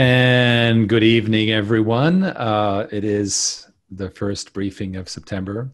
And 0.00 0.88
good 0.88 1.02
evening, 1.02 1.50
everyone. 1.50 2.24
Uh, 2.24 2.88
it 2.90 3.04
is 3.04 3.68
the 3.90 4.08
first 4.08 4.54
briefing 4.54 4.96
of 4.96 5.10
September, 5.10 5.72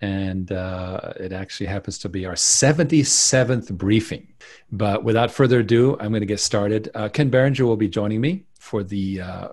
and 0.00 0.52
uh, 0.52 1.14
it 1.18 1.32
actually 1.32 1.66
happens 1.66 1.98
to 1.98 2.08
be 2.08 2.26
our 2.26 2.34
77th 2.34 3.76
briefing. 3.76 4.28
But 4.70 5.02
without 5.02 5.32
further 5.32 5.58
ado, 5.58 5.96
I'm 5.98 6.10
going 6.10 6.20
to 6.20 6.26
get 6.26 6.38
started. 6.38 6.90
Uh, 6.94 7.08
Ken 7.08 7.28
Berenger 7.28 7.66
will 7.66 7.76
be 7.76 7.88
joining 7.88 8.20
me 8.20 8.44
for 8.56 8.84
the 8.84 9.22
uh, 9.22 9.48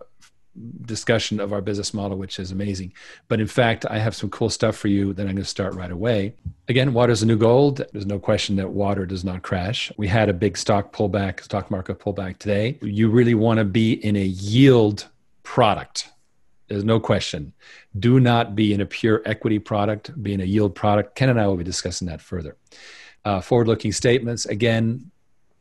discussion 0.82 1.40
of 1.40 1.52
our 1.52 1.62
business 1.62 1.94
model, 1.94 2.18
which 2.18 2.40
is 2.40 2.52
amazing. 2.52 2.94
But 3.28 3.40
in 3.40 3.48
fact, 3.48 3.86
I 3.90 3.98
have 3.98 4.16
some 4.16 4.30
cool 4.30 4.50
stuff 4.50 4.76
for 4.76 4.88
you 4.88 5.14
that 5.14 5.24
I'm 5.24 5.34
going 5.34 5.38
to 5.38 5.46
start 5.46 5.74
right 5.74 5.92
away. 5.92 6.36
Again, 6.68 6.94
water 6.94 7.12
is 7.12 7.22
the 7.22 7.26
new 7.26 7.38
gold. 7.38 7.82
There's 7.92 8.06
no 8.06 8.20
question 8.20 8.56
that 8.58 8.70
water 8.70 9.06
does 9.06 9.24
not 9.24 9.42
crash. 9.42 9.92
We 9.98 10.08
had 10.08 10.30
a 10.30 10.34
big 10.34 10.58
stock 10.58 10.94
pullback, 10.94 11.42
stock 11.42 11.72
market 11.72 12.00
pullback 12.00 12.38
today. 12.38 12.78
You 12.82 13.10
really 13.10 13.34
want 13.34 13.58
to 13.58 13.66
be 13.66 13.94
in 13.94 14.16
a 14.16 14.24
yield 14.24 15.10
product. 15.42 16.10
There's 16.68 16.84
no 16.84 17.00
question. 17.00 17.54
Do 18.00 18.20
not 18.20 18.56
be 18.56 18.74
in 18.74 18.82
a 18.82 18.86
pure 18.86 19.22
equity 19.26 19.60
product, 19.60 20.22
be 20.22 20.34
in 20.34 20.42
a 20.42 20.46
yield 20.46 20.76
product. 20.76 21.16
Ken 21.16 21.30
and 21.30 21.40
I 21.40 21.48
will 21.48 21.58
be 21.58 21.64
discussing 21.64 22.08
that 22.08 22.22
further. 22.22 22.58
Uh, 23.26 23.42
forward 23.42 23.68
looking 23.68 23.92
statements 23.92 24.46
again, 24.46 25.12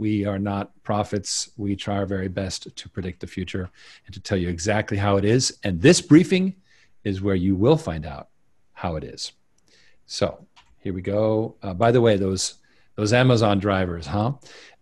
we 0.02 0.26
are 0.26 0.38
not 0.38 0.72
prophets. 0.82 1.50
We 1.56 1.76
try 1.76 1.98
our 1.98 2.06
very 2.06 2.26
best 2.26 2.74
to 2.74 2.88
predict 2.88 3.20
the 3.20 3.28
future 3.28 3.70
and 4.04 4.12
to 4.12 4.20
tell 4.20 4.36
you 4.36 4.48
exactly 4.48 4.96
how 4.96 5.16
it 5.16 5.24
is. 5.24 5.56
And 5.62 5.80
this 5.80 6.00
briefing 6.00 6.56
is 7.04 7.22
where 7.22 7.36
you 7.36 7.54
will 7.54 7.76
find 7.76 8.04
out 8.04 8.26
how 8.72 8.96
it 8.96 9.04
is. 9.04 9.30
So 10.06 10.44
here 10.80 10.92
we 10.92 11.02
go. 11.02 11.54
Uh, 11.62 11.74
by 11.74 11.92
the 11.92 12.00
way, 12.00 12.16
those 12.16 12.54
those 12.96 13.12
Amazon 13.12 13.60
drivers, 13.60 14.06
huh? 14.06 14.32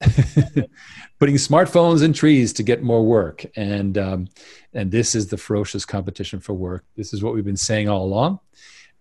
Putting 1.21 1.37
smartphones 1.37 2.03
in 2.03 2.15
trees 2.15 2.55
to 2.55 2.63
get 2.63 2.83
more 2.83 3.05
work, 3.05 3.45
and 3.57 3.99
um, 3.99 4.29
and 4.73 4.91
this 4.91 5.15
is 5.15 5.29
the 5.29 5.37
ferocious 5.37 5.85
competition 5.85 6.41
for 6.41 6.55
work. 6.55 6.87
This 6.97 7.13
is 7.13 7.23
what 7.23 7.35
we've 7.35 7.45
been 7.45 7.59
saying 7.59 7.91
all 7.91 8.05
along, 8.05 8.41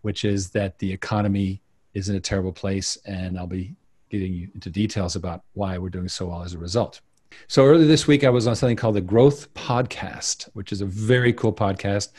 which 0.01 0.25
is 0.25 0.49
that 0.49 0.79
the 0.79 0.91
economy 0.91 1.61
is 1.93 2.09
in 2.09 2.17
a 2.17 2.19
terrible 2.19 2.51
place, 2.51 2.97
and 3.05 3.39
I'll 3.39 3.47
be 3.47 3.75
getting 4.09 4.33
you 4.33 4.49
into 4.53 4.69
details 4.69 5.15
about 5.15 5.43
why 5.53 5.77
we're 5.77 5.89
doing 5.89 6.07
so 6.07 6.27
well 6.27 6.43
as 6.43 6.53
a 6.53 6.57
result. 6.57 7.01
So 7.47 7.65
earlier 7.65 7.87
this 7.87 8.07
week, 8.07 8.23
I 8.23 8.29
was 8.29 8.47
on 8.47 8.55
something 8.55 8.75
called 8.75 8.95
the 8.95 9.01
Growth 9.01 9.53
Podcast, 9.53 10.49
which 10.53 10.71
is 10.71 10.81
a 10.81 10.85
very 10.85 11.31
cool 11.33 11.53
podcast. 11.53 12.09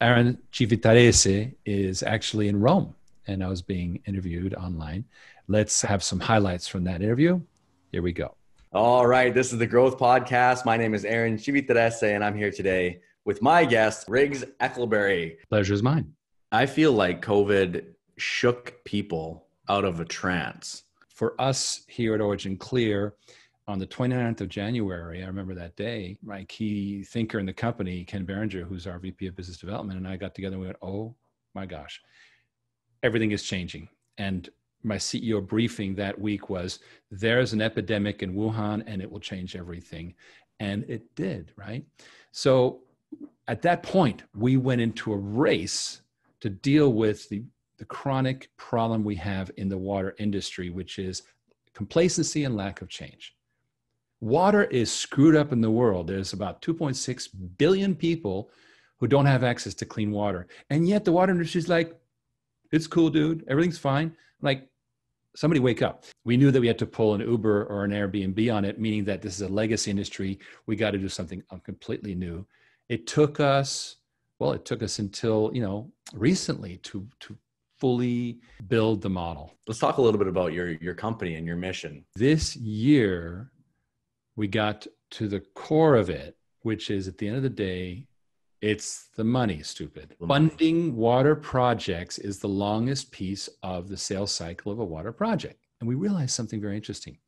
Aaron 0.00 0.38
Civitarese 0.52 1.54
is 1.64 2.02
actually 2.02 2.48
in 2.48 2.60
Rome, 2.60 2.94
and 3.26 3.42
I 3.42 3.48
was 3.48 3.62
being 3.62 4.00
interviewed 4.06 4.54
online. 4.54 5.04
Let's 5.48 5.82
have 5.82 6.02
some 6.02 6.20
highlights 6.20 6.68
from 6.68 6.84
that 6.84 7.00
interview. 7.00 7.40
Here 7.92 8.02
we 8.02 8.12
go. 8.12 8.34
All 8.72 9.06
right, 9.06 9.32
this 9.32 9.52
is 9.52 9.58
the 9.58 9.66
Growth 9.66 9.96
Podcast. 9.98 10.66
My 10.66 10.76
name 10.76 10.92
is 10.92 11.04
Aaron 11.04 11.36
Civitarese, 11.36 12.14
and 12.14 12.24
I'm 12.24 12.36
here 12.36 12.50
today 12.50 13.00
with 13.24 13.40
my 13.40 13.64
guest, 13.64 14.06
Riggs 14.08 14.44
Eckelberry. 14.60 15.36
Pleasure 15.48 15.74
is 15.74 15.82
mine. 15.82 16.12
I 16.52 16.66
feel 16.66 16.92
like 16.92 17.24
COVID 17.24 17.84
shook 18.18 18.84
people 18.84 19.46
out 19.68 19.84
of 19.84 20.00
a 20.00 20.04
trance 20.04 20.84
for 21.16 21.40
us 21.40 21.82
here 21.88 22.14
at 22.14 22.20
Origin 22.20 22.56
Clear, 22.58 23.14
on 23.66 23.78
the 23.80 23.86
29th 23.86 24.42
of 24.42 24.48
January, 24.48 25.24
I 25.24 25.26
remember 25.26 25.54
that 25.54 25.74
day, 25.74 26.18
my 26.22 26.44
key 26.44 27.02
thinker 27.02 27.40
in 27.40 27.46
the 27.46 27.52
company, 27.52 28.04
Ken 28.04 28.24
Berenger, 28.24 28.64
who's 28.64 28.86
our 28.86 28.98
VP 28.98 29.26
of 29.26 29.34
Business 29.34 29.56
Development, 29.56 29.98
and 29.98 30.06
I 30.06 30.16
got 30.16 30.34
together 30.36 30.54
and 30.54 30.60
we 30.60 30.68
went, 30.68 30.78
oh 30.82 31.16
my 31.54 31.66
gosh, 31.66 32.00
everything 33.02 33.32
is 33.32 33.42
changing. 33.42 33.88
And 34.18 34.48
my 34.84 34.96
CEO 34.96 35.44
briefing 35.44 35.96
that 35.96 36.20
week 36.20 36.48
was 36.48 36.78
there's 37.10 37.54
an 37.54 37.62
epidemic 37.62 38.22
in 38.22 38.34
Wuhan 38.34 38.84
and 38.86 39.02
it 39.02 39.10
will 39.10 39.18
change 39.18 39.56
everything. 39.56 40.14
And 40.60 40.84
it 40.86 41.12
did, 41.16 41.50
right? 41.56 41.84
So 42.30 42.82
at 43.48 43.62
that 43.62 43.82
point, 43.82 44.22
we 44.34 44.58
went 44.58 44.80
into 44.80 45.12
a 45.12 45.18
race 45.18 46.02
to 46.40 46.50
deal 46.50 46.92
with 46.92 47.28
the 47.30 47.42
the 47.78 47.84
chronic 47.84 48.50
problem 48.56 49.04
we 49.04 49.16
have 49.16 49.50
in 49.56 49.68
the 49.68 49.78
water 49.78 50.14
industry, 50.18 50.70
which 50.70 50.98
is 50.98 51.22
complacency 51.74 52.44
and 52.44 52.56
lack 52.56 52.80
of 52.80 52.88
change. 52.88 53.34
Water 54.20 54.64
is 54.64 54.90
screwed 54.90 55.36
up 55.36 55.52
in 55.52 55.60
the 55.60 55.70
world. 55.70 56.06
There's 56.06 56.32
about 56.32 56.62
2.6 56.62 57.28
billion 57.58 57.94
people 57.94 58.50
who 58.98 59.06
don't 59.06 59.26
have 59.26 59.44
access 59.44 59.74
to 59.74 59.84
clean 59.84 60.10
water. 60.10 60.46
And 60.70 60.88
yet 60.88 61.04
the 61.04 61.12
water 61.12 61.32
industry 61.32 61.58
is 61.58 61.68
like, 61.68 61.98
it's 62.72 62.86
cool, 62.86 63.10
dude. 63.10 63.44
Everything's 63.46 63.78
fine. 63.78 64.16
Like, 64.40 64.68
somebody 65.36 65.60
wake 65.60 65.82
up. 65.82 66.04
We 66.24 66.38
knew 66.38 66.50
that 66.50 66.60
we 66.60 66.66
had 66.66 66.78
to 66.78 66.86
pull 66.86 67.14
an 67.14 67.20
Uber 67.20 67.64
or 67.66 67.84
an 67.84 67.90
Airbnb 67.90 68.54
on 68.54 68.64
it, 68.64 68.80
meaning 68.80 69.04
that 69.04 69.20
this 69.20 69.34
is 69.34 69.42
a 69.42 69.48
legacy 69.48 69.90
industry. 69.90 70.38
We 70.64 70.76
got 70.76 70.92
to 70.92 70.98
do 70.98 71.10
something 71.10 71.42
uh, 71.50 71.58
completely 71.58 72.14
new. 72.14 72.46
It 72.88 73.06
took 73.06 73.38
us, 73.38 73.96
well, 74.38 74.52
it 74.52 74.64
took 74.64 74.82
us 74.82 74.98
until, 74.98 75.50
you 75.52 75.60
know, 75.60 75.92
recently 76.14 76.78
to, 76.78 77.06
to 77.20 77.36
fully 77.78 78.40
build 78.68 79.02
the 79.02 79.10
model. 79.10 79.52
Let's 79.66 79.80
talk 79.80 79.98
a 79.98 80.02
little 80.02 80.18
bit 80.18 80.28
about 80.28 80.52
your 80.52 80.72
your 80.72 80.94
company 80.94 81.34
and 81.34 81.46
your 81.46 81.56
mission. 81.56 82.04
This 82.14 82.56
year 82.56 83.50
we 84.36 84.48
got 84.48 84.86
to 85.12 85.28
the 85.28 85.40
core 85.54 85.96
of 85.96 86.10
it, 86.10 86.36
which 86.60 86.90
is 86.90 87.08
at 87.08 87.18
the 87.18 87.28
end 87.28 87.36
of 87.36 87.42
the 87.42 87.48
day 87.48 88.06
it's 88.62 89.08
the 89.16 89.24
money, 89.24 89.62
stupid. 89.62 90.16
The 90.18 90.26
money. 90.26 90.48
Funding 90.48 90.96
water 90.96 91.36
projects 91.36 92.18
is 92.18 92.38
the 92.38 92.48
longest 92.48 93.12
piece 93.12 93.48
of 93.62 93.88
the 93.88 93.96
sales 93.96 94.32
cycle 94.32 94.72
of 94.72 94.78
a 94.78 94.84
water 94.84 95.12
project. 95.12 95.66
And 95.80 95.88
we 95.88 95.94
realized 95.94 96.34
something 96.34 96.60
very 96.60 96.76
interesting. 96.76 97.18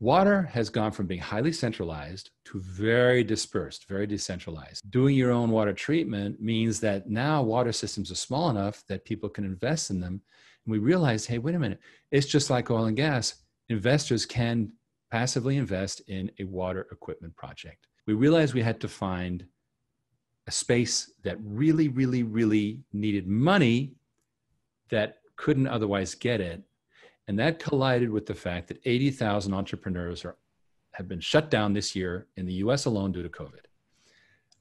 Water 0.00 0.44
has 0.44 0.70
gone 0.70 0.92
from 0.92 1.06
being 1.06 1.20
highly 1.20 1.52
centralized 1.52 2.30
to 2.46 2.58
very 2.58 3.22
dispersed, 3.22 3.86
very 3.86 4.06
decentralized. 4.06 4.90
Doing 4.90 5.14
your 5.14 5.30
own 5.30 5.50
water 5.50 5.74
treatment 5.74 6.40
means 6.40 6.80
that 6.80 7.10
now 7.10 7.42
water 7.42 7.70
systems 7.70 8.10
are 8.10 8.14
small 8.14 8.48
enough 8.48 8.82
that 8.88 9.04
people 9.04 9.28
can 9.28 9.44
invest 9.44 9.90
in 9.90 10.00
them. 10.00 10.22
And 10.64 10.72
we 10.72 10.78
realized, 10.78 11.28
hey, 11.28 11.36
wait 11.36 11.54
a 11.54 11.58
minute, 11.58 11.80
it's 12.10 12.26
just 12.26 12.48
like 12.48 12.70
oil 12.70 12.86
and 12.86 12.96
gas. 12.96 13.34
Investors 13.68 14.24
can 14.24 14.72
passively 15.10 15.58
invest 15.58 16.00
in 16.08 16.30
a 16.38 16.44
water 16.44 16.86
equipment 16.90 17.36
project. 17.36 17.86
We 18.06 18.14
realized 18.14 18.54
we 18.54 18.62
had 18.62 18.80
to 18.80 18.88
find 18.88 19.44
a 20.46 20.50
space 20.50 21.12
that 21.24 21.36
really, 21.44 21.88
really, 21.88 22.22
really 22.22 22.80
needed 22.94 23.26
money 23.26 23.92
that 24.88 25.18
couldn't 25.36 25.66
otherwise 25.66 26.14
get 26.14 26.40
it 26.40 26.62
and 27.30 27.38
that 27.38 27.60
collided 27.60 28.10
with 28.10 28.26
the 28.26 28.34
fact 28.34 28.66
that 28.66 28.80
80,000 28.84 29.54
entrepreneurs 29.54 30.24
are, 30.24 30.34
have 30.94 31.06
been 31.06 31.20
shut 31.20 31.48
down 31.48 31.72
this 31.72 31.94
year 31.94 32.26
in 32.36 32.44
the 32.44 32.54
US 32.54 32.86
alone 32.86 33.12
due 33.12 33.22
to 33.22 33.28
COVID. 33.28 33.66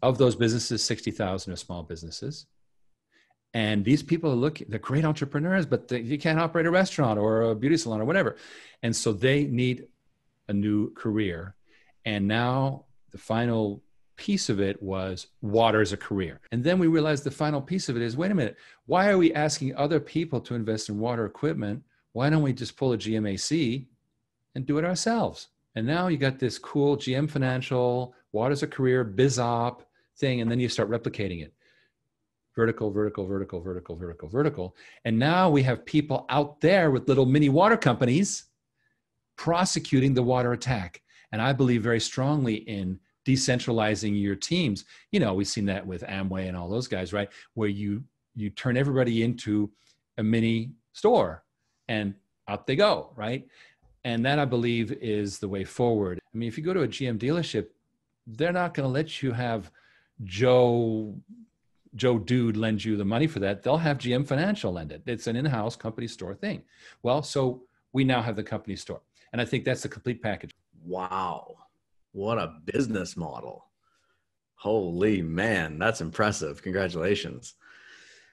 Of 0.03 0.19
those 0.19 0.35
businesses, 0.35 0.84
60,000 0.84 1.52
are 1.52 1.56
small 1.56 1.81
businesses. 1.81 2.46
And 3.56 3.84
these 3.84 4.03
people 4.03 4.31
are 4.31 4.35
looking, 4.35 4.68
they're 4.69 4.78
great 4.78 5.03
entrepreneurs, 5.03 5.66
but 5.66 5.88
they, 5.88 6.02
you 6.02 6.19
can't 6.19 6.40
operate 6.40 6.68
a 6.68 6.69
restaurant 6.69 7.18
or 7.18 7.41
a 7.41 7.56
beauty 7.56 7.75
salon 7.75 8.02
or 8.02 8.06
whatever. 8.06 8.35
And 8.84 8.96
so 8.96 9.13
they 9.13 9.46
need 9.46 9.88
a 10.47 10.53
new 10.53 10.94
career. 10.94 11.56
And 12.06 12.28
now 12.28 12.85
the 13.09 13.18
final 13.18 13.81
piece 14.16 14.47
of 14.47 14.59
it 14.59 14.79
was 14.79 15.25
water 15.41 15.81
as 15.81 15.91
a 15.91 15.97
career. 15.97 16.40
And 16.52 16.63
then 16.63 16.78
we 16.78 16.85
realized 16.85 17.24
the 17.24 17.31
final 17.31 17.63
piece 17.63 17.90
of 17.90 17.96
it 17.96 18.03
is 18.03 18.16
wait 18.16 18.29
a 18.29 18.35
minute, 18.35 18.58
why 18.85 19.09
are 19.09 19.18
we 19.18 19.34
asking 19.34 19.75
other 19.75 20.00
people 20.00 20.40
to 20.41 20.53
invest 20.53 20.90
in 20.90 21.00
water 21.00 21.25
equipment 21.25 21.81
why 22.14 22.30
don't 22.30 22.42
we 22.42 22.53
just 22.53 22.78
pull 22.78 22.94
a 22.94 22.97
GMAC 22.97 23.86
and 24.56 24.66
do 24.66 24.78
it 24.78 24.86
ourselves? 24.86 25.47
And 25.75 25.86
now 25.86 26.08
you 26.08 26.18
got 26.18 26.40
this 26.40 26.58
cool 26.58 26.97
GM 26.97 27.30
Financial, 27.30 28.14
Water's 28.31 28.64
a 28.64 28.68
Career, 28.68 29.06
BizOp 29.06 29.81
thing, 30.18 30.42
and 30.42 30.50
then 30.50 30.59
you 30.59 30.70
start 30.70 30.90
replicating 30.90 31.44
it. 31.44 31.53
Vertical, 32.56 32.92
vertical, 32.92 33.25
vertical, 33.25 33.62
vertical, 33.62 33.96
vertical, 33.96 34.28
vertical. 34.28 34.75
And 35.06 35.18
now 35.18 35.50
we 35.50 35.64
have 35.64 35.86
people 35.86 36.25
out 36.30 36.59
there 36.59 36.92
with 36.92 37.08
little 37.08 37.25
mini 37.25 37.47
water 37.50 37.78
companies 37.78 38.46
prosecuting 39.38 40.14
the 40.14 40.24
water 40.24 40.52
attack. 40.52 41.02
And 41.31 41.41
I 41.41 41.53
believe 41.53 41.84
very 41.84 42.00
strongly 42.00 42.56
in 42.56 43.00
decentralizing 43.26 44.20
your 44.20 44.36
teams. 44.36 44.86
You 45.12 45.20
know, 45.20 45.34
we've 45.35 45.47
seen 45.47 45.66
that 45.67 45.85
with 45.85 46.02
Amway 46.03 46.47
and 46.47 46.58
all 46.58 46.67
those 46.67 46.88
guys, 46.88 47.14
right? 47.14 47.29
Where 47.53 47.70
you 47.70 48.03
you 48.35 48.50
turn 48.50 48.78
everybody 48.78 49.23
into 49.23 49.72
a 50.17 50.23
mini 50.23 50.72
store 50.94 51.44
and 51.90 52.14
out 52.47 52.66
they 52.66 52.78
go, 52.78 53.12
right? 53.18 53.46
And 54.06 54.24
that 54.26 54.40
I 54.40 54.46
believe 54.46 54.94
is 54.94 55.40
the 55.40 55.50
way 55.50 55.66
forward. 55.66 56.22
I 56.34 56.38
mean, 56.38 56.47
if 56.47 56.58
you 56.58 56.64
go 56.64 56.74
to 56.74 56.84
a 56.84 56.88
GM 56.88 57.20
dealership, 57.20 57.68
they're 58.26 58.53
not 58.53 58.74
going 58.74 58.88
to 58.88 58.94
let 58.94 59.22
you 59.22 59.34
have 59.34 59.72
Joe 60.24 61.16
Joe 61.96 62.20
Dude 62.20 62.56
lend 62.56 62.86
you 62.86 62.96
the 62.96 63.03
money 63.03 63.26
for 63.26 63.40
that. 63.40 63.64
They'll 63.64 63.78
have 63.78 63.97
GM 63.97 64.26
Financial 64.28 64.72
lend 64.72 64.91
it. 64.91 65.02
It's 65.08 65.26
an 65.26 65.36
in-house 65.36 65.76
company 65.76 66.08
store 66.08 66.36
thing. 66.36 66.62
Well, 67.02 67.24
so 67.24 67.64
we 67.94 68.03
now 68.03 68.22
have 68.22 68.36
the 68.36 68.44
company 68.44 68.76
store, 68.76 69.02
and 69.34 69.41
I 69.41 69.46
think 69.46 69.66
that's 69.66 69.82
the 69.82 69.90
complete 69.90 70.22
package. 70.22 70.52
Wow, 70.86 71.56
what 72.12 72.38
a 72.38 72.53
business 72.66 73.18
model! 73.18 73.66
Holy 74.53 75.24
man, 75.24 75.80
that's 75.80 76.02
impressive. 76.02 76.62
Congratulations. 76.62 77.56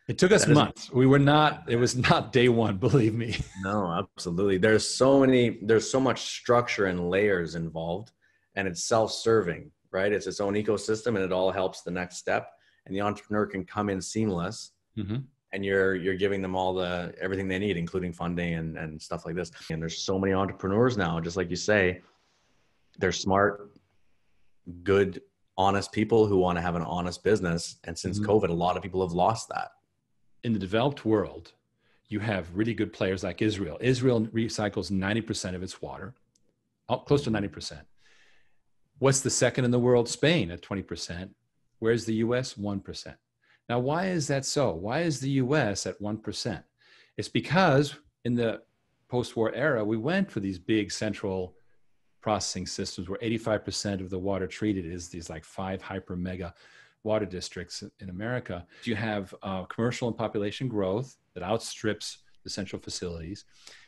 It 0.08 0.18
took 0.18 0.30
us 0.32 0.44
that 0.44 0.54
months. 0.54 0.84
Is, 0.84 0.92
we 0.92 1.06
were 1.06 1.18
not, 1.18 1.64
it 1.68 1.76
was 1.76 1.96
not 1.96 2.32
day 2.32 2.48
one, 2.48 2.76
believe 2.86 3.14
me. 3.14 3.36
No, 3.62 3.90
absolutely. 3.90 4.58
There's 4.58 4.88
so 4.88 5.20
many, 5.20 5.58
there's 5.62 5.90
so 5.90 5.98
much 5.98 6.20
structure 6.38 6.86
and 6.86 7.10
layers 7.10 7.54
involved, 7.56 8.12
and 8.54 8.68
it's 8.68 8.84
self 8.84 9.10
serving. 9.12 9.70
right? 9.92 10.12
It's 10.12 10.26
its 10.26 10.40
own 10.40 10.54
ecosystem 10.54 11.08
and 11.16 11.18
it 11.24 11.32
all 11.32 11.50
helps 11.50 11.82
the 11.82 11.90
next 11.90 12.18
step. 12.18 12.50
And 12.84 12.94
the 12.94 13.00
entrepreneur 13.00 13.46
can 13.46 13.64
come 13.64 13.88
in 13.88 14.00
seamless 14.00 14.72
Mhm. 14.96 15.24
and 15.52 15.64
you're 15.64 15.94
you're 15.96 16.16
giving 16.16 16.40
them 16.42 16.54
all 16.54 16.72
the 16.74 17.14
everything 17.20 17.48
they 17.48 17.58
need, 17.58 17.76
including 17.76 18.12
funding 18.12 18.54
and, 18.54 18.76
and 18.78 19.00
stuff 19.00 19.24
like 19.26 19.34
this. 19.34 19.50
And 19.70 19.80
there's 19.82 19.98
so 19.98 20.18
many 20.18 20.32
entrepreneurs 20.34 20.96
now, 20.96 21.18
just 21.20 21.36
like 21.36 21.50
you 21.50 21.56
say, 21.56 22.02
they're 22.98 23.12
smart, 23.12 23.70
good, 24.82 25.22
honest 25.56 25.92
people 25.92 26.26
who 26.26 26.36
want 26.38 26.56
to 26.58 26.62
have 26.62 26.74
an 26.76 26.82
honest 26.82 27.24
business. 27.24 27.76
And 27.84 27.96
since 27.98 28.18
Mhm. 28.20 28.26
COVID, 28.26 28.50
a 28.50 28.52
lot 28.52 28.76
of 28.76 28.82
people 28.82 29.00
have 29.06 29.12
lost 29.12 29.48
that. 29.48 29.70
In 30.46 30.52
the 30.52 30.60
developed 30.60 31.04
world, 31.04 31.52
you 32.06 32.20
have 32.20 32.54
really 32.54 32.72
good 32.72 32.92
players 32.92 33.24
like 33.24 33.42
Israel. 33.42 33.78
Israel 33.80 34.20
recycles 34.28 34.92
90% 34.92 35.56
of 35.56 35.62
its 35.64 35.82
water, 35.82 36.14
oh, 36.88 36.98
close 36.98 37.24
to 37.24 37.30
mm-hmm. 37.30 37.46
90%. 37.58 37.80
What's 39.00 39.20
the 39.20 39.28
second 39.28 39.64
in 39.64 39.72
the 39.72 39.80
world? 39.80 40.08
Spain 40.08 40.52
at 40.52 40.62
20%. 40.62 41.30
Where's 41.80 42.04
the 42.04 42.14
US? 42.26 42.54
1%. 42.54 43.16
Now, 43.68 43.80
why 43.80 44.06
is 44.06 44.28
that 44.28 44.44
so? 44.44 44.70
Why 44.72 45.00
is 45.00 45.18
the 45.18 45.30
US 45.30 45.84
at 45.84 46.00
1%? 46.00 46.62
It's 47.16 47.28
because 47.28 47.96
in 48.24 48.36
the 48.36 48.62
post 49.08 49.34
war 49.34 49.52
era, 49.52 49.84
we 49.84 49.96
went 49.96 50.30
for 50.30 50.38
these 50.38 50.60
big 50.60 50.92
central 50.92 51.56
processing 52.20 52.68
systems 52.68 53.08
where 53.08 53.18
85% 53.18 54.00
of 54.00 54.10
the 54.10 54.18
water 54.18 54.46
treated 54.46 54.86
is 54.86 55.08
these 55.08 55.28
like 55.28 55.44
five 55.44 55.82
hyper 55.82 56.14
mega 56.14 56.54
water 57.06 57.24
districts 57.24 57.82
in 58.00 58.10
America. 58.10 58.66
You 58.84 58.96
have 58.96 59.34
uh, 59.42 59.62
commercial 59.64 60.08
and 60.08 60.16
population 60.16 60.68
growth 60.68 61.16
that 61.34 61.42
outstrips 61.42 62.18
the 62.44 62.50
central 62.50 62.82
facilities. 62.82 63.44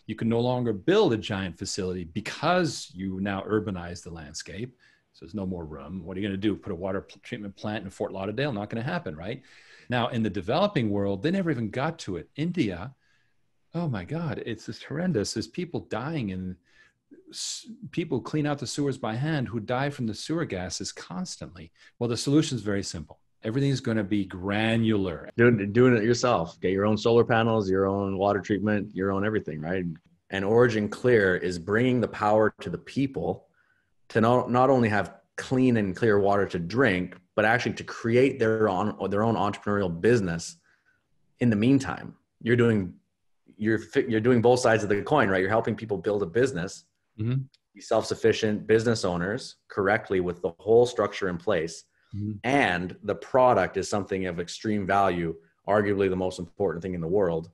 You 0.06 0.14
can 0.14 0.28
no 0.28 0.40
longer 0.40 0.72
build 0.72 1.12
a 1.12 1.18
giant 1.18 1.58
facility 1.58 2.04
because 2.04 2.90
you 2.94 3.20
now 3.20 3.42
urbanize 3.42 4.02
the 4.02 4.10
landscape. 4.10 4.74
So 5.12 5.24
there's 5.24 5.34
no 5.34 5.46
more 5.46 5.64
room. 5.64 6.04
What 6.04 6.16
are 6.16 6.20
you 6.20 6.28
going 6.28 6.40
to 6.40 6.48
do? 6.48 6.56
Put 6.56 6.72
a 6.72 6.76
water 6.76 7.06
treatment 7.22 7.56
plant 7.56 7.84
in 7.84 7.90
Fort 7.90 8.12
Lauderdale? 8.12 8.52
Not 8.52 8.70
going 8.70 8.82
to 8.82 8.90
happen, 8.90 9.16
right? 9.16 9.42
Now, 9.90 10.08
in 10.08 10.22
the 10.22 10.30
developing 10.30 10.90
world, 10.90 11.22
they 11.22 11.30
never 11.30 11.50
even 11.50 11.70
got 11.70 11.98
to 12.00 12.16
it. 12.16 12.28
India, 12.36 12.94
oh 13.74 13.88
my 13.88 14.04
God, 14.04 14.42
it's 14.46 14.66
just 14.66 14.84
horrendous. 14.84 15.34
There's 15.34 15.46
people 15.48 15.80
dying 15.90 16.30
s- 16.30 16.56
people 17.90 18.20
clean 18.20 18.46
out 18.46 18.58
the 18.58 18.66
sewers 18.66 18.98
by 18.98 19.14
hand 19.14 19.48
who 19.48 19.60
die 19.60 19.90
from 19.90 20.06
the 20.06 20.14
sewer 20.14 20.44
gases 20.44 20.92
constantly. 20.92 21.70
Well, 21.98 22.08
the 22.08 22.16
solution 22.16 22.56
is 22.56 22.62
very 22.62 22.82
simple. 22.82 23.20
Everything's 23.44 23.80
going 23.80 23.96
to 23.96 24.04
be 24.04 24.24
granular. 24.24 25.30
Doing 25.36 25.72
doing 25.72 25.96
it 25.96 26.02
yourself. 26.02 26.60
Get 26.60 26.72
your 26.72 26.86
own 26.86 26.96
solar 26.96 27.24
panels, 27.24 27.70
your 27.70 27.86
own 27.86 28.18
water 28.18 28.40
treatment, 28.40 28.94
your 28.94 29.12
own 29.12 29.24
everything, 29.24 29.60
right? 29.60 29.84
And 30.30 30.44
Origin 30.44 30.88
Clear 30.88 31.36
is 31.36 31.58
bringing 31.58 32.00
the 32.00 32.08
power 32.08 32.52
to 32.60 32.70
the 32.70 32.78
people 32.78 33.46
to 34.08 34.20
not, 34.20 34.50
not 34.50 34.70
only 34.70 34.88
have 34.88 35.14
clean 35.36 35.76
and 35.76 35.94
clear 35.94 36.18
water 36.18 36.46
to 36.46 36.58
drink, 36.58 37.16
but 37.36 37.44
actually 37.44 37.74
to 37.74 37.84
create 37.84 38.38
their 38.38 38.68
own 38.68 38.96
their 39.10 39.22
own 39.22 39.36
entrepreneurial 39.36 40.00
business. 40.00 40.56
In 41.38 41.50
the 41.50 41.56
meantime, 41.56 42.16
you're 42.42 42.56
doing 42.56 42.94
you're 43.56 43.80
you're 44.08 44.20
doing 44.20 44.42
both 44.42 44.60
sides 44.60 44.82
of 44.82 44.88
the 44.88 45.02
coin, 45.02 45.28
right? 45.28 45.40
You're 45.40 45.48
helping 45.48 45.76
people 45.76 45.98
build 45.98 46.22
a 46.22 46.26
business, 46.26 46.84
Mhm. 47.18 47.44
be 47.74 47.80
self-sufficient 47.80 48.66
business 48.66 49.04
owners 49.04 49.56
correctly 49.68 50.20
with 50.20 50.40
the 50.42 50.50
whole 50.58 50.86
structure 50.86 51.28
in 51.28 51.36
place 51.38 51.84
Mhm. 52.14 52.38
and 52.44 52.96
the 53.02 53.14
product 53.14 53.76
is 53.76 53.88
something 53.88 54.26
of 54.26 54.40
extreme 54.40 54.86
value 54.86 55.34
arguably 55.68 56.08
the 56.08 56.16
most 56.16 56.38
important 56.38 56.82
thing 56.82 56.94
in 56.94 57.00
the 57.00 57.06
world 57.06 57.50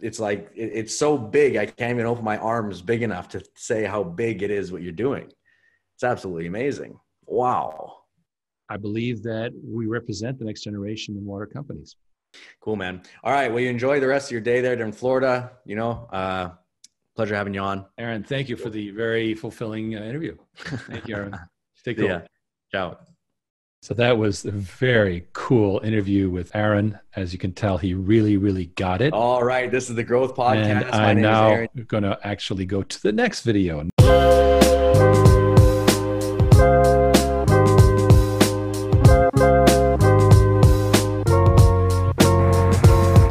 it's 0.00 0.18
like 0.18 0.50
it- 0.56 0.72
it's 0.80 0.96
so 0.96 1.16
big 1.18 1.56
i 1.56 1.66
can't 1.66 1.92
even 1.94 2.06
open 2.06 2.24
my 2.24 2.38
arms 2.38 2.80
big 2.82 3.02
enough 3.02 3.28
to 3.28 3.44
say 3.54 3.84
how 3.84 4.02
big 4.02 4.42
it 4.42 4.50
is 4.50 4.72
what 4.72 4.82
you're 4.82 4.90
doing 4.92 5.26
it's 5.94 6.04
absolutely 6.04 6.46
amazing 6.46 6.98
wow 7.26 7.94
I 8.70 8.76
believe 8.76 9.22
that 9.22 9.50
we 9.64 9.86
represent 9.86 10.38
the 10.38 10.44
next 10.44 10.62
generation 10.62 11.16
in 11.16 11.24
water 11.24 11.46
companies. 11.46 11.96
cool 12.60 12.76
man 12.76 13.02
all 13.24 13.32
right 13.32 13.50
well 13.52 13.60
you 13.60 13.70
enjoy 13.70 14.00
the 14.00 14.06
rest 14.08 14.28
of 14.28 14.32
your 14.32 14.40
day 14.40 14.60
there 14.60 14.74
in 14.82 14.92
florida 14.92 15.52
you 15.64 15.76
know 15.76 15.92
uh 16.12 16.50
pleasure 17.18 17.34
having 17.34 17.52
you 17.52 17.60
on 17.60 17.84
Aaron, 17.98 18.22
thank 18.22 18.48
you 18.48 18.56
for 18.56 18.70
the 18.70 18.90
very 18.90 19.34
fulfilling 19.34 19.96
uh, 19.96 20.02
interview. 20.02 20.36
Thank 20.54 21.08
you, 21.08 21.16
Aaron. 21.16 21.36
Stay 21.74 21.92
cool. 21.94 22.04
ya. 22.04 22.20
ciao 22.70 22.96
So 23.82 23.92
that 23.94 24.16
was 24.16 24.44
a 24.44 24.52
very 24.52 25.26
cool 25.32 25.80
interview 25.82 26.30
with 26.30 26.54
Aaron. 26.54 26.96
As 27.16 27.32
you 27.32 27.38
can 27.40 27.52
tell, 27.52 27.76
he 27.76 27.92
really, 27.92 28.36
really 28.36 28.66
got 28.66 29.00
it. 29.00 29.12
all 29.12 29.42
right 29.42 29.68
this 29.68 29.90
is 29.90 29.96
the 29.96 30.04
growth 30.04 30.36
podcast 30.36 30.70
and 30.70 30.90
my 30.92 31.10
I'm 31.10 31.16
name 31.16 31.24
is 31.24 31.70
now 31.76 31.82
going 31.88 32.04
to 32.04 32.16
actually 32.22 32.66
go 32.66 32.84
to 32.84 33.02
the 33.02 33.10
next 33.10 33.40
video. 33.42 33.88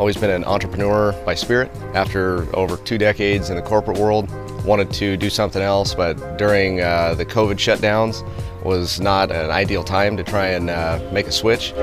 Always 0.07 0.15
been 0.15 0.29
an 0.29 0.45
entrepreneur 0.45 1.11
by 1.25 1.35
spirit. 1.35 1.69
After 1.93 2.47
over 2.55 2.77
two 2.77 2.97
decades 2.97 3.49
in 3.49 3.57
the 3.57 3.61
corporate 3.61 3.97
world, 3.97 4.31
wanted 4.63 4.89
to 4.93 5.17
do 5.17 5.29
something 5.29 5.61
else, 5.61 5.93
but 5.93 6.37
during 6.37 6.79
uh, 6.79 7.15
the 7.15 7.25
COVID 7.25 7.55
shutdowns 7.55 8.23
was 8.63 9.01
not 9.01 9.31
an 9.31 9.51
ideal 9.51 9.83
time 9.83 10.15
to 10.15 10.23
try 10.23 10.47
and 10.47 10.69
uh, 10.69 11.05
make 11.11 11.27
a 11.27 11.31
switch. 11.33 11.73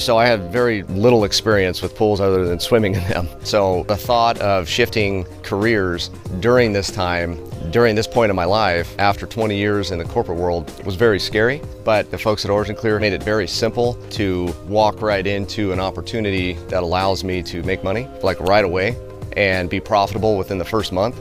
So 0.00 0.16
I 0.16 0.24
had 0.24 0.50
very 0.50 0.82
little 0.84 1.24
experience 1.24 1.82
with 1.82 1.94
pools 1.94 2.22
other 2.22 2.46
than 2.46 2.58
swimming 2.58 2.94
in 2.94 3.06
them. 3.06 3.28
So 3.44 3.84
the 3.86 3.96
thought 3.98 4.38
of 4.38 4.66
shifting 4.66 5.26
careers 5.42 6.08
during 6.40 6.72
this 6.72 6.90
time, 6.90 7.38
during 7.76 7.94
this 7.94 8.06
point 8.06 8.30
in 8.30 8.36
my 8.36 8.46
life, 8.46 8.94
after 8.98 9.26
20 9.26 9.54
years 9.54 9.90
in 9.90 9.98
the 9.98 10.04
corporate 10.06 10.38
world, 10.38 10.72
was 10.86 10.94
very 10.94 11.20
scary. 11.20 11.60
But 11.84 12.10
the 12.10 12.16
folks 12.16 12.42
at 12.42 12.50
Origin 12.50 12.74
Clear 12.74 12.98
made 12.98 13.12
it 13.12 13.22
very 13.22 13.46
simple 13.46 13.96
to 14.12 14.46
walk 14.66 15.02
right 15.02 15.26
into 15.26 15.72
an 15.72 15.78
opportunity 15.78 16.54
that 16.68 16.82
allows 16.82 17.22
me 17.22 17.42
to 17.42 17.62
make 17.64 17.84
money, 17.84 18.08
like 18.22 18.40
right 18.40 18.64
away, 18.64 18.96
and 19.36 19.68
be 19.68 19.78
profitable 19.78 20.38
within 20.38 20.56
the 20.56 20.64
first 20.64 20.90
month 20.90 21.16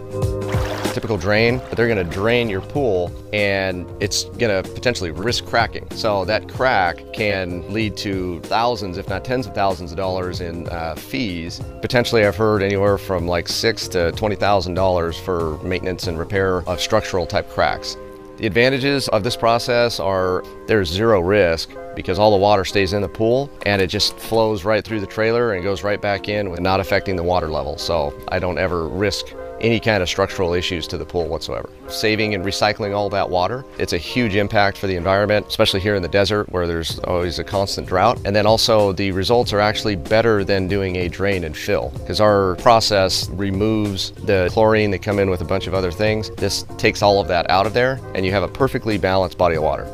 typical 0.95 1.17
drain, 1.17 1.59
but 1.69 1.75
they're 1.75 1.93
to 1.97 2.15
drain 2.15 2.49
your 2.49 2.61
pool 2.61 3.11
and 3.33 3.85
it's 4.01 4.23
to 4.63 4.69
potentially 4.73 5.11
risk 5.11 5.45
cracking. 5.45 5.85
So 5.91 6.23
that 6.25 6.47
crack 6.47 6.97
can 7.13 7.71
lead 7.71 7.97
to 7.97 8.39
thousands, 8.41 8.97
if 8.97 9.09
not 9.09 9.25
tens 9.25 9.45
of 9.45 9.53
thousands 9.53 9.91
of 9.91 9.97
dollars 9.97 10.39
in 10.39 10.69
uh, 10.69 10.95
fees. 10.95 11.61
Potentially, 11.81 12.25
I've 12.25 12.37
heard 12.37 12.63
anywhere 12.63 12.97
from 12.97 13.27
like 13.27 13.49
six 13.49 13.89
to 13.89 14.13
twenty 14.13 14.37
thousand 14.37 14.75
dollars 14.75 15.19
for 15.19 15.57
maintenance 15.63 16.07
and 16.07 16.17
repair 16.17 16.67
of 16.67 16.79
structural 16.79 17.25
type 17.27 17.49
cracks. 17.49 17.97
The 18.37 18.47
advantages 18.47 19.07
of 19.09 19.23
this 19.23 19.35
process 19.35 19.99
are 19.99 20.43
there's 20.67 20.89
zero 20.89 21.19
risk 21.19 21.69
because 21.95 22.19
all 22.19 22.31
the 22.31 22.37
water 22.37 22.65
stays 22.65 22.93
in 22.93 23.01
the 23.01 23.07
pool 23.07 23.49
and 23.65 23.81
it 23.81 23.87
just 23.87 24.17
flows 24.17 24.65
right 24.65 24.83
through 24.83 24.99
the 24.99 25.07
trailer 25.07 25.53
and 25.53 25.63
goes 25.63 25.83
right 25.83 26.01
back 26.01 26.27
in 26.27 26.53
not 26.61 26.79
affecting 26.79 27.15
the 27.15 27.23
water 27.23 27.47
level. 27.47 27.77
So 27.77 28.13
I 28.29 28.39
don't 28.39 28.57
ever 28.57 28.87
risk 28.87 29.27
any 29.65 29.79
kind 29.79 30.03
of 30.03 30.07
structural 30.07 30.53
issues 30.53 30.85
to 30.87 30.97
the 30.97 31.05
pool 31.05 31.27
whatsoever. 31.27 31.67
Saving 31.87 32.35
and 32.35 32.45
recycling 32.45 32.95
all 32.95 33.09
that 33.09 33.29
water, 33.29 33.65
it's 33.79 33.93
a 33.93 33.97
huge 33.97 34.35
impact 34.35 34.77
for 34.77 34.85
the 34.85 34.95
environment, 34.95 35.47
especially 35.47 35.79
here 35.79 35.95
in 35.95 36.03
the 36.03 36.07
desert 36.07 36.47
where 36.51 36.67
there's 36.67 36.99
always 36.99 37.39
a 37.39 37.43
constant 37.43 37.87
drought. 37.87 38.21
And 38.25 38.35
then 38.35 38.45
also 38.45 38.91
the 38.91 39.11
results 39.11 39.51
are 39.53 39.59
actually 39.59 39.95
better 39.95 40.43
than 40.43 40.67
doing 40.67 40.97
a 40.97 41.07
drain 41.07 41.43
and 41.43 41.57
fill 41.57 41.89
because 41.95 42.21
our 42.21 42.55
process 42.57 43.27
removes 43.29 44.11
the 44.11 44.49
chlorine 44.51 44.91
that 44.91 45.01
come 45.01 45.17
in 45.17 45.29
with 45.31 45.41
a 45.41 45.45
bunch 45.45 45.65
of 45.65 45.73
other 45.73 45.91
things. 45.91 46.29
This 46.35 46.63
takes 46.77 47.01
all 47.01 47.19
of 47.19 47.27
that 47.29 47.49
out 47.49 47.65
of 47.65 47.73
there 47.73 47.99
and 48.13 48.23
you 48.23 48.31
have 48.31 48.43
a 48.43 48.47
perfectly 48.47 48.99
balanced 48.99 49.37
body 49.37 49.55
of 49.55 49.63
water. 49.63 49.85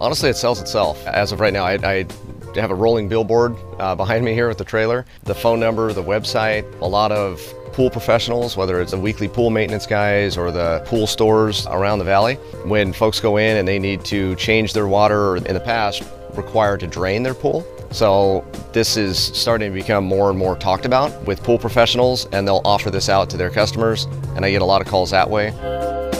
Honestly, 0.00 0.30
it 0.30 0.36
sells 0.36 0.60
itself. 0.60 1.04
As 1.06 1.32
of 1.32 1.40
right 1.40 1.52
now, 1.52 1.64
I, 1.64 1.74
I 1.82 2.06
have 2.60 2.70
a 2.70 2.74
rolling 2.74 3.08
billboard 3.08 3.56
uh, 3.78 3.94
behind 3.94 4.24
me 4.24 4.32
here 4.32 4.48
with 4.48 4.58
the 4.58 4.64
trailer. 4.64 5.04
The 5.24 5.34
phone 5.34 5.60
number, 5.60 5.92
the 5.92 6.02
website, 6.02 6.64
a 6.80 6.86
lot 6.86 7.12
of 7.12 7.40
pool 7.72 7.90
professionals, 7.90 8.56
whether 8.56 8.80
it's 8.80 8.90
the 8.90 8.98
weekly 8.98 9.28
pool 9.28 9.50
maintenance 9.50 9.86
guys 9.86 10.36
or 10.36 10.50
the 10.50 10.82
pool 10.86 11.06
stores 11.06 11.66
around 11.68 11.98
the 11.98 12.04
valley. 12.04 12.34
When 12.64 12.92
folks 12.92 13.20
go 13.20 13.36
in 13.36 13.56
and 13.56 13.68
they 13.68 13.78
need 13.78 14.04
to 14.06 14.34
change 14.36 14.72
their 14.72 14.88
water, 14.88 15.36
in 15.36 15.54
the 15.54 15.60
past, 15.60 16.02
required 16.34 16.80
to 16.80 16.86
drain 16.86 17.22
their 17.22 17.34
pool. 17.34 17.64
So 17.90 18.44
this 18.72 18.96
is 18.96 19.18
starting 19.18 19.72
to 19.72 19.74
become 19.74 20.04
more 20.04 20.28
and 20.28 20.38
more 20.38 20.56
talked 20.56 20.84
about 20.84 21.24
with 21.24 21.42
pool 21.42 21.58
professionals, 21.58 22.26
and 22.32 22.46
they'll 22.46 22.62
offer 22.64 22.90
this 22.90 23.08
out 23.08 23.30
to 23.30 23.36
their 23.36 23.50
customers, 23.50 24.04
and 24.36 24.44
I 24.44 24.50
get 24.50 24.60
a 24.60 24.66
lot 24.66 24.82
of 24.82 24.88
calls 24.88 25.10
that 25.10 25.28
way. 25.28 25.48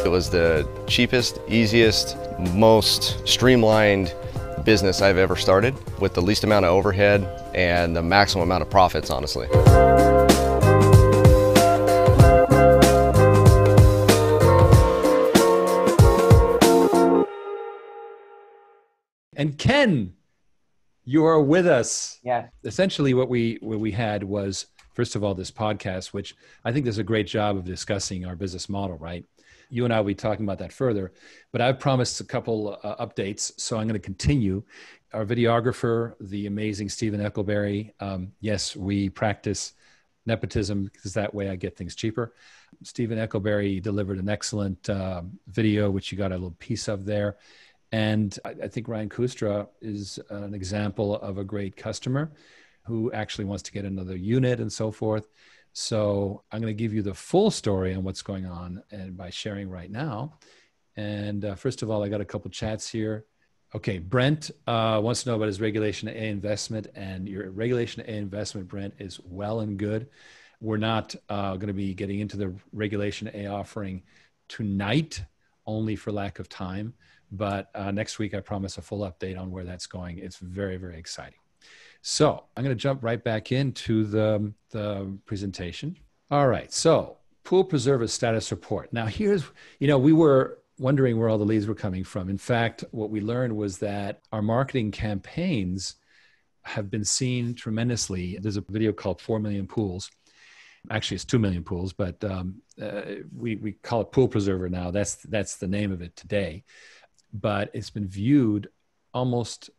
It 0.04 0.11
was 0.11 0.30
the 0.30 0.66
cheapest, 0.87 1.40
easiest, 1.49 2.16
most 2.54 3.26
streamlined 3.28 4.14
business 4.59 5.03
I've 5.03 5.19
ever 5.19 5.37
started 5.37 5.75
with 6.00 6.15
the 6.15 6.23
least 6.23 6.45
amount 6.45 6.65
of 6.65 6.73
overhead 6.73 7.23
and 7.55 7.97
the 7.97 8.03
maximum 8.03 8.43
amount 8.43 8.62
of 8.62 8.71
profits, 8.71 9.11
honestly. 9.11 9.49
And 19.37 19.57
Ken, 19.57 20.15
you 21.05 21.25
are 21.25 21.41
with 21.41 21.67
us. 21.67 22.19
Yeah. 22.23 22.49
Essentially, 22.65 23.15
what 23.15 23.29
we 23.29 23.59
what 23.62 23.79
we 23.79 23.93
had 23.93 24.25
was 24.25 24.67
first 24.95 25.15
of 25.15 25.23
all 25.23 25.33
this 25.33 25.53
podcast, 25.53 26.09
which 26.09 26.35
I 26.65 26.73
think 26.73 26.85
does 26.85 26.99
a 26.99 27.05
great 27.05 27.29
job 27.29 27.57
of 27.57 27.65
discussing 27.65 28.27
our 28.27 28.35
business 28.35 28.69
model, 28.69 28.99
right? 28.99 29.25
You 29.69 29.85
and 29.85 29.93
I 29.93 30.01
will 30.01 30.07
be 30.07 30.15
talking 30.15 30.45
about 30.45 30.59
that 30.59 30.73
further. 30.73 31.13
But 31.53 31.61
I've 31.61 31.79
promised 31.79 32.21
a 32.21 32.25
couple 32.25 32.79
uh, 32.83 33.07
updates, 33.07 33.53
so 33.59 33.77
I'm 33.77 33.87
going 33.87 34.01
to 34.01 34.05
continue. 34.05 34.63
Our 35.13 35.25
videographer, 35.25 36.15
the 36.21 36.47
amazing 36.47 36.89
Stephen 36.89 37.21
Eckelberry. 37.21 37.93
Um, 38.01 38.33
yes, 38.41 38.77
we 38.77 39.09
practice 39.09 39.73
nepotism 40.27 40.85
because 40.85 41.15
that 41.15 41.35
way 41.35 41.49
I 41.49 41.57
get 41.57 41.77
things 41.77 41.95
cheaper. 41.95 42.35
Stephen 42.83 43.19
Eckelberry 43.19 43.83
delivered 43.83 44.19
an 44.19 44.29
excellent 44.29 44.89
uh, 44.89 45.23
video, 45.49 45.91
which 45.91 46.13
you 46.13 46.19
got 46.19 46.33
a 46.33 46.35
little 46.35 46.57
piece 46.59 46.89
of 46.89 47.05
there. 47.05 47.37
And 47.91 48.39
I, 48.45 48.51
I 48.65 48.69
think 48.69 48.89
Ryan 48.89 49.09
Kustra 49.09 49.69
is 49.81 50.19
an 50.31 50.55
example 50.55 51.17
of 51.17 51.39
a 51.39 51.45
great 51.45 51.77
customer 51.77 52.33
who 52.83 53.11
actually 53.13 53.45
wants 53.45 53.63
to 53.65 53.73
get 53.73 53.85
another 53.85 54.17
unit 54.17 54.61
and 54.61 54.73
so 54.73 54.91
forth. 54.91 55.29
So 55.80 56.42
I'm 56.50 56.61
going 56.61 56.76
to 56.76 56.82
give 56.82 56.92
you 56.92 57.02
the 57.02 57.14
full 57.14 57.52
story 57.52 57.94
on 57.94 58.02
what's 58.02 58.20
going 58.20 58.47
on 58.47 58.82
and 58.90 59.16
by 59.16 59.30
sharing 59.30 59.70
right 59.70 59.88
now. 59.88 60.40
And 60.97 61.44
uh, 61.44 61.54
first 61.54 61.82
of 61.82 61.90
all, 61.90 62.02
I 62.02 62.08
got 62.08 62.20
a 62.20 62.25
couple 62.25 62.50
chats 62.50 62.88
here. 62.88 63.26
Okay, 63.76 64.00
Brent 64.00 64.50
uh, 64.66 65.00
wants 65.00 65.23
to 65.23 65.28
know 65.28 65.37
about 65.37 65.47
his 65.47 65.61
Regulation 65.61 66.08
A 66.08 66.30
investment, 66.30 66.88
and 66.97 67.28
your 67.28 67.52
Regulation 67.52 68.02
A 68.08 68.16
investment, 68.16 68.66
Brent, 68.66 68.94
is 68.99 69.20
well 69.25 69.61
and 69.61 69.78
good. 69.78 70.08
We're 70.61 70.78
not 70.78 71.14
uh, 71.28 71.54
going 71.54 71.68
to 71.68 71.73
be 71.73 71.94
getting 71.94 72.18
into 72.18 72.37
the 72.37 72.52
Regulation 72.73 73.30
A 73.32 73.47
offering 73.47 74.02
tonight, 74.49 75.23
only 75.64 75.94
for 75.94 76.11
lack 76.11 76.40
of 76.40 76.49
time. 76.49 76.92
But 77.30 77.70
uh, 77.76 77.92
next 77.92 78.18
week, 78.18 78.35
I 78.35 78.40
promise 78.40 78.78
a 78.78 78.82
full 78.82 79.08
update 79.08 79.38
on 79.38 79.52
where 79.52 79.62
that's 79.62 79.87
going. 79.87 80.18
It's 80.18 80.38
very, 80.38 80.76
very 80.76 80.99
exciting. 80.99 81.38
So 82.02 82.45
I'm 82.57 82.64
going 82.64 82.76
to 82.76 82.81
jump 82.81 83.02
right 83.02 83.23
back 83.23 83.52
into 83.52 84.05
the, 84.05 84.52
the 84.71 85.19
presentation. 85.26 85.97
All 86.31 86.47
right. 86.47 86.73
So 86.73 87.19
pool 87.45 87.64
preserver 87.64 88.07
status 88.07 88.50
report. 88.50 88.93
Now 88.93 89.07
here's, 89.07 89.45
you 89.78 89.88
know, 89.88 89.99
we 89.99 90.12
were 90.12 90.59
wondering 90.78 91.19
where 91.19 91.28
all 91.28 91.38
the 91.38 91.45
leads 91.45 91.67
were 91.67 91.75
coming 91.75 92.05
from. 92.05 92.28
In 92.28 92.38
fact, 92.38 92.85
what 92.90 93.11
we 93.11 93.21
learned 93.21 93.57
was 93.57 93.78
that 93.78 94.21
our 94.33 94.43
marketing 94.43 94.90
campaigns 94.90 95.97
have 96.62 96.90
been 96.90 97.05
seen 97.05 97.55
tremendously. 97.55 98.38
There's 98.40 98.59
a 98.59 98.64
video 98.69 98.93
called 98.93 99.21
4 99.21 99.40
Million 99.40 99.67
Pools. 99.67 100.11
Actually, 100.90 101.17
it's 101.17 101.25
2 101.25 101.38
million 101.38 101.64
pools, 101.64 101.93
but 101.93 102.23
um, 102.23 102.62
uh, 102.81 103.02
we, 103.37 103.57
we 103.57 103.73
call 103.73 104.02
it 104.02 104.12
Pool 104.12 104.28
Preserver 104.28 104.69
now. 104.69 104.90
That's, 104.90 105.17
that's 105.17 105.57
the 105.57 105.67
name 105.67 105.93
of 105.93 106.02
it 106.02 106.14
today. 106.17 106.64
But 107.33 107.71
it's 107.75 107.90
been 107.90 108.07
viewed 108.07 108.69
almost 109.12 109.71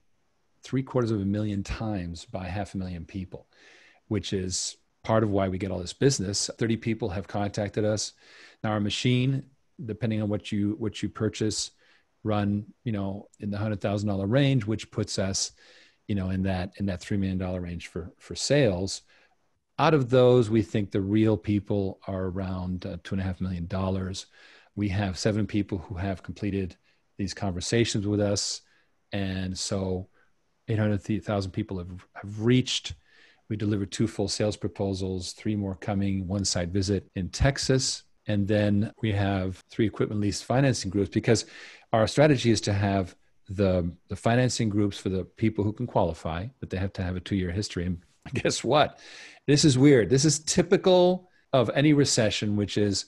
three 0.63 0.83
quarters 0.83 1.11
of 1.11 1.21
a 1.21 1.25
million 1.25 1.63
times 1.63 2.25
by 2.25 2.47
half 2.47 2.73
a 2.73 2.77
million 2.77 3.05
people, 3.05 3.47
which 4.07 4.33
is 4.33 4.77
part 5.03 5.23
of 5.23 5.29
why 5.29 5.47
we 5.47 5.57
get 5.57 5.71
all 5.71 5.79
this 5.79 5.93
business. 5.93 6.49
30 6.57 6.77
people 6.77 7.09
have 7.09 7.27
contacted 7.27 7.85
us. 7.85 8.13
Now 8.63 8.71
our 8.71 8.79
machine, 8.79 9.43
depending 9.85 10.21
on 10.21 10.29
what 10.29 10.51
you 10.51 10.75
what 10.77 11.01
you 11.01 11.09
purchase, 11.09 11.71
run, 12.23 12.65
you 12.83 12.91
know, 12.91 13.27
in 13.39 13.49
the 13.49 13.57
hundred 13.57 13.81
thousand 13.81 14.09
dollar 14.09 14.27
range, 14.27 14.65
which 14.65 14.91
puts 14.91 15.17
us, 15.17 15.51
you 16.07 16.15
know, 16.15 16.29
in 16.29 16.43
that 16.43 16.73
in 16.77 16.85
that 16.87 17.01
three 17.01 17.17
million 17.17 17.37
dollar 17.37 17.61
range 17.61 17.87
for 17.87 18.11
for 18.17 18.35
sales. 18.35 19.01
Out 19.77 19.93
of 19.93 20.09
those, 20.09 20.49
we 20.49 20.61
think 20.61 20.91
the 20.91 20.99
real 20.99 21.37
people 21.37 21.99
are 22.05 22.25
around 22.25 22.85
uh, 22.85 22.97
two 23.03 23.15
and 23.15 23.21
a 23.21 23.23
half 23.23 23.39
million 23.39 23.65
dollars. 23.67 24.25
We 24.75 24.89
have 24.89 25.17
seven 25.17 25.47
people 25.47 25.77
who 25.77 25.95
have 25.95 26.21
completed 26.21 26.75
these 27.17 27.33
conversations 27.33 28.05
with 28.05 28.19
us, 28.19 28.61
and 29.13 29.57
so 29.57 30.09
800,000 30.69 31.51
people 31.51 31.79
have, 31.79 32.05
have 32.13 32.41
reached. 32.41 32.93
We 33.49 33.57
delivered 33.57 33.91
two 33.91 34.07
full 34.07 34.27
sales 34.27 34.55
proposals, 34.55 35.33
three 35.33 35.55
more 35.55 35.75
coming, 35.75 36.27
one 36.27 36.45
site 36.45 36.69
visit 36.69 37.09
in 37.15 37.29
Texas. 37.29 38.03
And 38.27 38.47
then 38.47 38.93
we 39.01 39.11
have 39.13 39.63
three 39.71 39.87
equipment 39.87 40.21
lease 40.21 40.41
financing 40.41 40.91
groups 40.91 41.09
because 41.09 41.45
our 41.91 42.05
strategy 42.05 42.51
is 42.51 42.61
to 42.61 42.73
have 42.73 43.15
the, 43.49 43.91
the 44.07 44.15
financing 44.15 44.69
groups 44.69 44.99
for 44.99 45.09
the 45.09 45.25
people 45.25 45.63
who 45.63 45.73
can 45.73 45.87
qualify, 45.87 46.45
but 46.59 46.69
they 46.69 46.77
have 46.77 46.93
to 46.93 47.01
have 47.01 47.15
a 47.15 47.19
two 47.19 47.35
year 47.35 47.51
history. 47.51 47.85
And 47.85 48.03
guess 48.33 48.63
what? 48.63 48.99
This 49.47 49.65
is 49.65 49.77
weird. 49.77 50.11
This 50.11 50.25
is 50.25 50.39
typical 50.39 51.31
of 51.51 51.71
any 51.73 51.93
recession, 51.93 52.55
which 52.55 52.77
is 52.77 53.05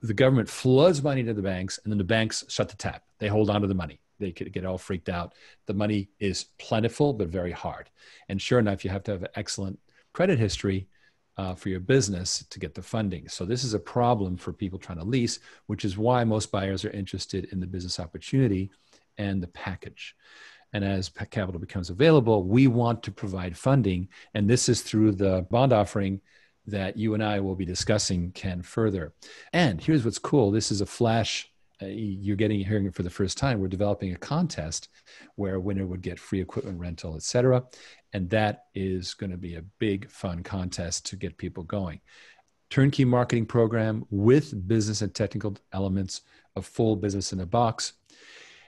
the 0.00 0.14
government 0.14 0.48
floods 0.48 1.00
money 1.00 1.22
to 1.22 1.32
the 1.32 1.42
banks 1.42 1.78
and 1.84 1.92
then 1.92 1.98
the 1.98 2.04
banks 2.04 2.44
shut 2.48 2.68
the 2.68 2.76
tap. 2.76 3.04
They 3.20 3.28
hold 3.28 3.48
on 3.48 3.60
to 3.60 3.68
the 3.68 3.74
money 3.74 4.00
they 4.22 4.32
could 4.32 4.52
get 4.52 4.64
all 4.64 4.78
freaked 4.78 5.08
out. 5.08 5.34
The 5.66 5.74
money 5.74 6.08
is 6.18 6.46
plentiful, 6.58 7.12
but 7.12 7.28
very 7.28 7.52
hard. 7.52 7.90
And 8.28 8.40
sure 8.40 8.58
enough, 8.58 8.84
you 8.84 8.90
have 8.90 9.02
to 9.04 9.12
have 9.12 9.22
an 9.22 9.28
excellent 9.34 9.78
credit 10.12 10.38
history 10.38 10.88
uh, 11.36 11.54
for 11.54 11.68
your 11.68 11.80
business 11.80 12.44
to 12.50 12.58
get 12.58 12.74
the 12.74 12.82
funding. 12.82 13.28
So 13.28 13.44
this 13.44 13.64
is 13.64 13.74
a 13.74 13.78
problem 13.78 14.36
for 14.36 14.52
people 14.52 14.78
trying 14.78 14.98
to 14.98 15.04
lease, 15.04 15.38
which 15.66 15.84
is 15.84 15.98
why 15.98 16.24
most 16.24 16.52
buyers 16.52 16.84
are 16.84 16.90
interested 16.90 17.46
in 17.52 17.60
the 17.60 17.66
business 17.66 17.98
opportunity 17.98 18.70
and 19.18 19.42
the 19.42 19.48
package. 19.48 20.14
And 20.72 20.84
as 20.84 21.08
capital 21.08 21.60
becomes 21.60 21.90
available, 21.90 22.44
we 22.44 22.66
want 22.66 23.02
to 23.02 23.12
provide 23.12 23.56
funding. 23.56 24.08
And 24.34 24.48
this 24.48 24.68
is 24.68 24.82
through 24.82 25.12
the 25.12 25.46
bond 25.50 25.72
offering 25.72 26.20
that 26.66 26.96
you 26.96 27.14
and 27.14 27.22
I 27.22 27.40
will 27.40 27.56
be 27.56 27.64
discussing, 27.64 28.30
Ken, 28.32 28.62
further. 28.62 29.12
And 29.52 29.80
here's 29.80 30.04
what's 30.04 30.18
cool 30.18 30.50
this 30.50 30.70
is 30.70 30.80
a 30.80 30.86
flash 30.86 31.51
Uh, 31.82 31.86
you're 31.86 32.36
getting 32.36 32.60
hearing 32.60 32.86
it 32.86 32.94
for 32.94 33.02
the 33.02 33.10
first 33.10 33.36
time 33.36 33.58
we're 33.58 33.66
developing 33.66 34.12
a 34.12 34.18
contest 34.18 34.88
where 35.34 35.56
a 35.56 35.60
winner 35.60 35.86
would 35.86 36.02
get 36.02 36.18
free 36.18 36.40
equipment 36.40 36.78
rental 36.78 37.16
etc 37.16 37.62
and 38.12 38.28
that 38.30 38.66
is 38.74 39.14
going 39.14 39.30
to 39.30 39.36
be 39.36 39.56
a 39.56 39.62
big 39.78 40.08
fun 40.10 40.42
contest 40.42 41.06
to 41.06 41.16
get 41.16 41.38
people 41.38 41.62
going. 41.64 42.00
Turnkey 42.70 43.04
marketing 43.04 43.46
program 43.46 44.04
with 44.10 44.66
business 44.66 45.02
and 45.02 45.14
technical 45.14 45.56
elements 45.72 46.22
of 46.56 46.66
full 46.66 46.96
business 46.96 47.32
in 47.32 47.40
a 47.40 47.46
box. 47.46 47.94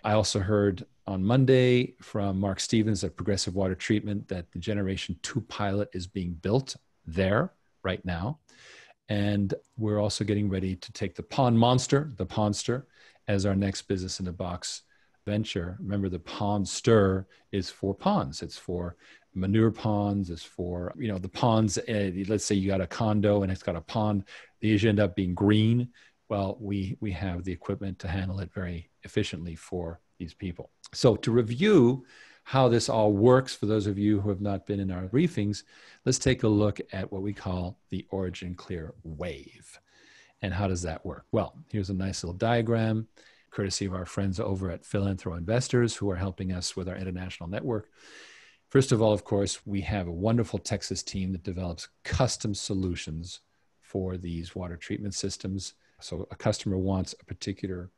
I 0.03 0.13
also 0.13 0.41
heard 0.41 0.85
on 1.07 1.23
monday 1.23 1.95
from 2.01 2.41
mark 2.41 2.59
stevens 2.61 3.05
at 3.05 3.17
progressive 3.17 3.55
water 3.55 3.75
treatment 3.75 4.27
that 4.29 4.51
the 4.53 4.59
generation 4.59 5.19
2 5.23 5.43
pilot 5.43 5.89
is 5.93 6.07
being 6.07 6.33
built 6.33 6.77
there 7.07 7.53
right 7.83 8.03
now 8.07 8.39
and 9.09 9.55
we're 9.77 10.01
also 10.01 10.25
getting 10.25 10.49
ready 10.49 10.77
to 10.77 10.93
take 10.93 11.15
the 11.15 11.23
pond 11.23 11.59
monster 11.59 12.13
the 12.17 12.27
pondster 12.27 12.85
as 13.29 13.47
our 13.47 13.55
next 13.55 13.83
business 13.83 14.19
in 14.19 14.27
the 14.27 14.33
box 14.33 14.83
venture. 15.27 15.77
Remember, 15.81 16.09
the 16.09 16.19
Pondster 16.19 17.27
is 17.53 17.71
for 17.71 17.95
ponds. 17.95 18.43
It's 18.43 18.59
for 18.59 18.97
manure 19.35 19.71
ponds. 19.71 20.31
It's 20.31 20.45
for 20.45 20.93
you 20.99 21.09
know 21.09 21.19
the 21.19 21.29
ponds. 21.29 21.79
Uh, 21.79 22.11
let's 22.29 22.45
say 22.45 22.55
you 22.55 22.69
got 22.69 22.81
a 22.81 22.87
condo 22.87 23.43
and 23.43 23.51
it's 23.51 23.63
got 23.63 23.77
a 23.77 23.81
pond. 23.81 24.25
These 24.61 24.85
end 24.85 25.01
up 25.01 25.17
being 25.17 25.35
green. 25.35 25.89
Well, 26.29 26.57
we 26.61 26.97
we 27.01 27.13
have 27.13 27.45
the 27.45 27.53
equipment 27.53 27.99
to 28.01 28.09
handle 28.09 28.41
it 28.41 28.53
very 28.53 28.91
efficiently 29.03 29.55
for 29.57 30.01
these 30.19 30.35
people. 30.35 30.71
So 30.93 31.17
to 31.17 31.33
review 31.33 32.05
how 32.45 32.69
this 32.69 32.89
all 32.91 33.13
works 33.13 33.55
for 33.55 33.67
those 33.67 33.87
of 33.87 33.99
you 33.99 34.21
who 34.21 34.29
have 34.29 34.43
not 34.43 34.67
been 34.67 34.79
in 34.79 34.91
our 34.91 35.09
briefings, 35.09 35.65
let's 36.05 36.19
take 36.19 36.43
a 36.43 36.49
look 36.49 36.79
at 36.93 37.11
what 37.11 37.23
we 37.23 37.33
call 37.33 37.79
the 37.89 38.07
origin 38.11 38.55
clear 38.55 38.95
wave. 39.03 39.81
And 40.43 40.53
how 40.53 40.69
does 40.69 40.83
that 40.83 41.05
work? 41.07 41.25
Well, 41.33 41.57
here's 41.71 41.89
a 41.89 41.95
nice 41.95 42.23
little 42.23 42.37
diagram, 42.37 43.09
courtesy 43.51 43.87
of 43.87 43.95
our 43.95 44.05
friends 44.05 44.39
over 44.39 44.71
at 44.71 44.83
Philanthro 44.83 45.39
Investors 45.39 45.97
who 45.97 46.11
are 46.11 46.17
helping 46.17 46.53
us 46.53 46.77
with 46.77 46.87
our 46.87 46.97
international 46.97 47.49
network. 47.49 47.89
First 48.69 48.93
of 48.93 49.01
all, 49.01 49.13
of 49.13 49.25
course, 49.25 49.65
we 49.65 49.81
have 49.81 50.07
a 50.07 50.13
wonderful 50.13 50.59
Texas 50.59 51.03
team 51.03 51.33
that 51.33 51.45
develops 51.45 51.89
custom 52.03 52.55
solutions 52.55 53.41
for 53.81 54.19
these 54.19 54.55
water 54.55 54.77
treatment 54.77 55.15
systems. 55.15 55.75
So 56.01 56.29
a 56.31 56.37
customer 56.37 56.77
wants 56.77 57.15
a 57.19 57.25
particular 57.25 57.91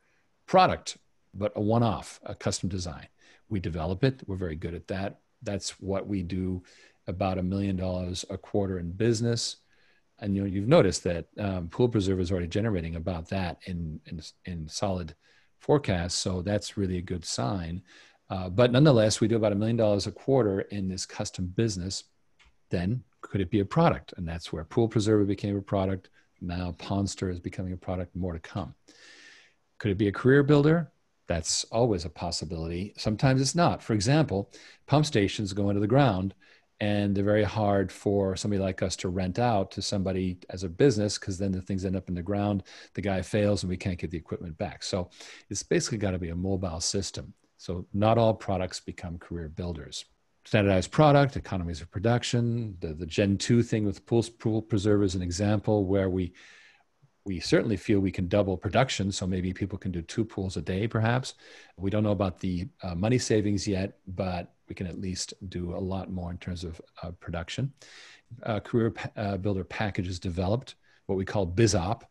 product, 0.45 0.97
but 1.33 1.51
a 1.55 1.61
one 1.61 1.83
off, 1.83 2.21
a 2.23 2.33
custom 2.33 2.69
design. 2.69 3.07
We 3.49 3.59
develop 3.59 4.03
it, 4.03 4.21
we're 4.27 4.35
very 4.35 4.55
good 4.55 4.73
at 4.73 4.87
that. 4.87 5.19
That's 5.43 5.79
what 5.79 6.07
we 6.07 6.23
do 6.23 6.63
about 7.07 7.37
a 7.37 7.43
million 7.43 7.75
dollars 7.75 8.25
a 8.29 8.37
quarter 8.37 8.79
in 8.79 8.91
business. 8.91 9.57
And 10.19 10.35
you 10.35 10.41
know 10.41 10.47
you've 10.47 10.67
noticed 10.67 11.03
that 11.03 11.27
um, 11.39 11.67
pool 11.69 11.89
preserver 11.89 12.21
is 12.21 12.31
already 12.31 12.47
generating 12.47 12.95
about 12.95 13.29
that 13.29 13.59
in 13.65 13.99
in, 14.07 14.21
in 14.45 14.67
solid 14.67 15.15
forecasts. 15.59 16.15
So 16.15 16.41
that's 16.41 16.77
really 16.77 16.97
a 16.97 17.01
good 17.01 17.23
sign. 17.23 17.81
Uh, 18.29 18.49
but 18.49 18.71
nonetheless 18.71 19.21
we 19.21 19.27
do 19.27 19.37
about 19.37 19.53
a 19.53 19.55
million 19.55 19.77
dollars 19.77 20.07
a 20.07 20.11
quarter 20.11 20.61
in 20.61 20.87
this 20.87 21.05
custom 21.05 21.47
business. 21.55 22.03
Then 22.69 23.03
could 23.21 23.41
it 23.41 23.49
be 23.49 23.61
a 23.61 23.65
product? 23.65 24.13
And 24.17 24.27
that's 24.27 24.51
where 24.51 24.63
pool 24.63 24.87
preserver 24.87 25.23
became 25.23 25.57
a 25.57 25.61
product. 25.61 26.09
Now 26.41 26.75
pondster 26.77 27.31
is 27.31 27.39
becoming 27.39 27.73
a 27.73 27.77
product. 27.77 28.15
More 28.15 28.33
to 28.33 28.39
come. 28.39 28.75
Could 29.77 29.91
it 29.91 29.97
be 29.97 30.07
a 30.07 30.11
career 30.11 30.43
builder 30.43 30.91
that's 31.27 31.63
always 31.65 32.05
a 32.05 32.09
possibility. 32.09 32.93
Sometimes 32.97 33.41
it's 33.41 33.55
not. 33.55 33.83
For 33.83 33.93
example 33.93 34.51
pump 34.87 35.05
stations 35.05 35.53
go 35.53 35.69
into 35.69 35.81
the 35.81 35.87
ground 35.87 36.33
and 36.79 37.15
they're 37.15 37.23
very 37.23 37.43
hard 37.43 37.91
for 37.91 38.35
somebody 38.35 38.61
like 38.61 38.83
us 38.83 38.95
to 38.95 39.09
rent 39.09 39.39
out 39.39 39.71
to 39.71 39.81
somebody 39.81 40.37
as 40.49 40.63
a 40.63 40.69
business 40.69 41.17
because 41.17 41.37
then 41.37 41.51
the 41.51 41.61
things 41.61 41.85
end 41.85 41.95
up 41.95 42.07
in 42.07 42.15
the 42.15 42.21
ground 42.21 42.63
the 42.93 43.01
guy 43.01 43.21
fails 43.21 43.63
and 43.63 43.69
we 43.69 43.77
can't 43.77 43.99
get 43.99 44.11
the 44.11 44.17
equipment 44.17 44.57
back. 44.57 44.83
So 44.83 45.09
it's 45.49 45.63
basically 45.63 45.97
got 45.97 46.11
to 46.11 46.19
be 46.19 46.29
a 46.29 46.35
mobile 46.35 46.79
system. 46.79 47.33
So 47.57 47.87
not 47.93 48.17
all 48.17 48.33
products 48.33 48.79
become 48.79 49.17
career 49.17 49.49
builders. 49.49 50.05
Standardized 50.45 50.91
product 50.91 51.35
economies 51.35 51.81
of 51.81 51.91
production 51.91 52.77
the, 52.79 52.93
the 52.93 53.05
gen 53.05 53.37
2 53.37 53.63
thing 53.63 53.85
with 53.85 54.05
pool, 54.05 54.23
pool 54.39 54.61
preserver 54.61 55.03
is 55.03 55.15
an 55.15 55.21
example 55.21 55.85
where 55.85 56.09
we 56.09 56.33
we 57.27 57.41
certainly 57.41 57.75
feel 57.75 57.99
we 57.99 58.09
can 58.09 58.29
double 58.29 58.55
production. 58.55 59.11
So 59.11 59.27
maybe 59.27 59.51
people 59.51 59.77
can 59.77 59.91
do 59.91 60.01
two 60.01 60.23
pools 60.23 60.55
a 60.55 60.61
day, 60.61 60.87
perhaps. 60.87 61.33
We 61.75 61.89
don't 61.89 62.03
know 62.03 62.11
about 62.11 62.39
the 62.39 62.69
uh, 62.81 62.95
money 62.95 63.17
savings 63.17 63.67
yet, 63.67 63.97
but 64.07 64.53
we 64.69 64.75
can 64.75 64.87
at 64.87 65.01
least 65.01 65.33
do 65.49 65.75
a 65.75 65.77
lot 65.93 66.09
more 66.09 66.31
in 66.31 66.37
terms 66.37 66.63
of 66.63 66.81
uh, 67.03 67.11
production. 67.11 67.73
Uh, 68.43 68.61
career 68.61 68.93
uh, 69.17 69.35
builder 69.37 69.65
packages 69.65 70.19
developed, 70.19 70.75
what 71.07 71.17
we 71.17 71.25
call 71.25 71.45
BizOp, 71.45 72.03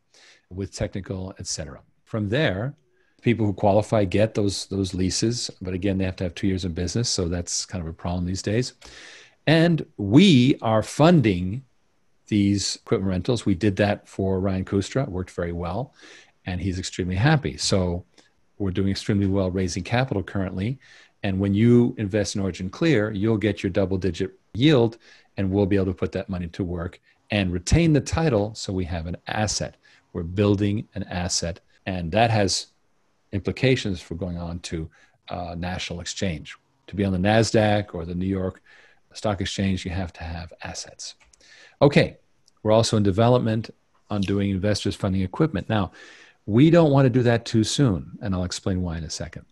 with 0.50 0.74
technical, 0.74 1.34
etc. 1.38 1.80
From 2.04 2.28
there, 2.28 2.74
people 3.22 3.46
who 3.46 3.52
qualify 3.54 4.04
get 4.04 4.34
those 4.34 4.66
those 4.66 4.94
leases, 4.94 5.50
but 5.60 5.74
again, 5.74 5.98
they 5.98 6.04
have 6.04 6.16
to 6.16 6.24
have 6.24 6.34
two 6.34 6.46
years 6.46 6.64
in 6.64 6.72
business, 6.72 7.08
so 7.08 7.28
that's 7.28 7.66
kind 7.66 7.82
of 7.82 7.88
a 7.88 7.92
problem 7.92 8.24
these 8.24 8.42
days. 8.42 8.74
And 9.46 9.84
we 9.96 10.58
are 10.62 10.82
funding 10.82 11.62
these 12.28 12.76
equipment 12.76 13.10
rentals. 13.10 13.46
We 13.46 13.54
did 13.54 13.76
that 13.76 14.08
for 14.08 14.40
Ryan 14.40 14.64
Kustra, 14.64 15.08
worked 15.08 15.30
very 15.30 15.52
well, 15.52 15.94
and 16.44 16.60
he's 16.60 16.78
extremely 16.78 17.16
happy. 17.16 17.56
So 17.56 18.04
we're 18.58 18.70
doing 18.70 18.90
extremely 18.90 19.26
well 19.26 19.50
raising 19.50 19.82
capital 19.82 20.22
currently. 20.22 20.78
And 21.22 21.40
when 21.40 21.54
you 21.54 21.94
invest 21.98 22.36
in 22.36 22.42
Origin 22.42 22.70
Clear, 22.70 23.10
you'll 23.10 23.36
get 23.36 23.62
your 23.62 23.70
double 23.70 23.98
digit 23.98 24.32
yield, 24.54 24.98
and 25.36 25.50
we'll 25.50 25.66
be 25.66 25.76
able 25.76 25.86
to 25.86 25.94
put 25.94 26.12
that 26.12 26.28
money 26.28 26.46
to 26.48 26.64
work 26.64 27.00
and 27.30 27.52
retain 27.52 27.92
the 27.92 28.00
title 28.00 28.54
so 28.54 28.72
we 28.72 28.84
have 28.84 29.06
an 29.06 29.16
asset. 29.26 29.76
We're 30.12 30.22
building 30.22 30.88
an 30.94 31.02
asset, 31.04 31.60
and 31.84 32.12
that 32.12 32.30
has 32.30 32.68
implications 33.32 34.00
for 34.00 34.14
going 34.14 34.38
on 34.38 34.60
to 34.60 34.88
uh, 35.28 35.54
national 35.58 36.00
exchange. 36.00 36.56
To 36.86 36.94
be 36.94 37.04
on 37.04 37.12
the 37.12 37.18
NASDAQ 37.18 37.94
or 37.94 38.04
the 38.04 38.14
New 38.14 38.26
York 38.26 38.62
Stock 39.12 39.40
Exchange, 39.40 39.84
you 39.84 39.90
have 39.90 40.12
to 40.14 40.22
have 40.22 40.52
assets. 40.62 41.16
Okay, 41.80 42.16
we're 42.62 42.72
also 42.72 42.96
in 42.96 43.02
development 43.02 43.70
on 44.10 44.20
doing 44.20 44.50
investors 44.50 44.96
funding 44.96 45.22
equipment. 45.22 45.68
Now, 45.68 45.92
we 46.46 46.70
don't 46.70 46.92
want 46.92 47.06
to 47.06 47.10
do 47.10 47.22
that 47.24 47.44
too 47.44 47.64
soon, 47.64 48.18
and 48.22 48.34
I'll 48.34 48.44
explain 48.44 48.82
why 48.82 48.98
in 48.98 49.04
a 49.04 49.10
second. 49.10 49.44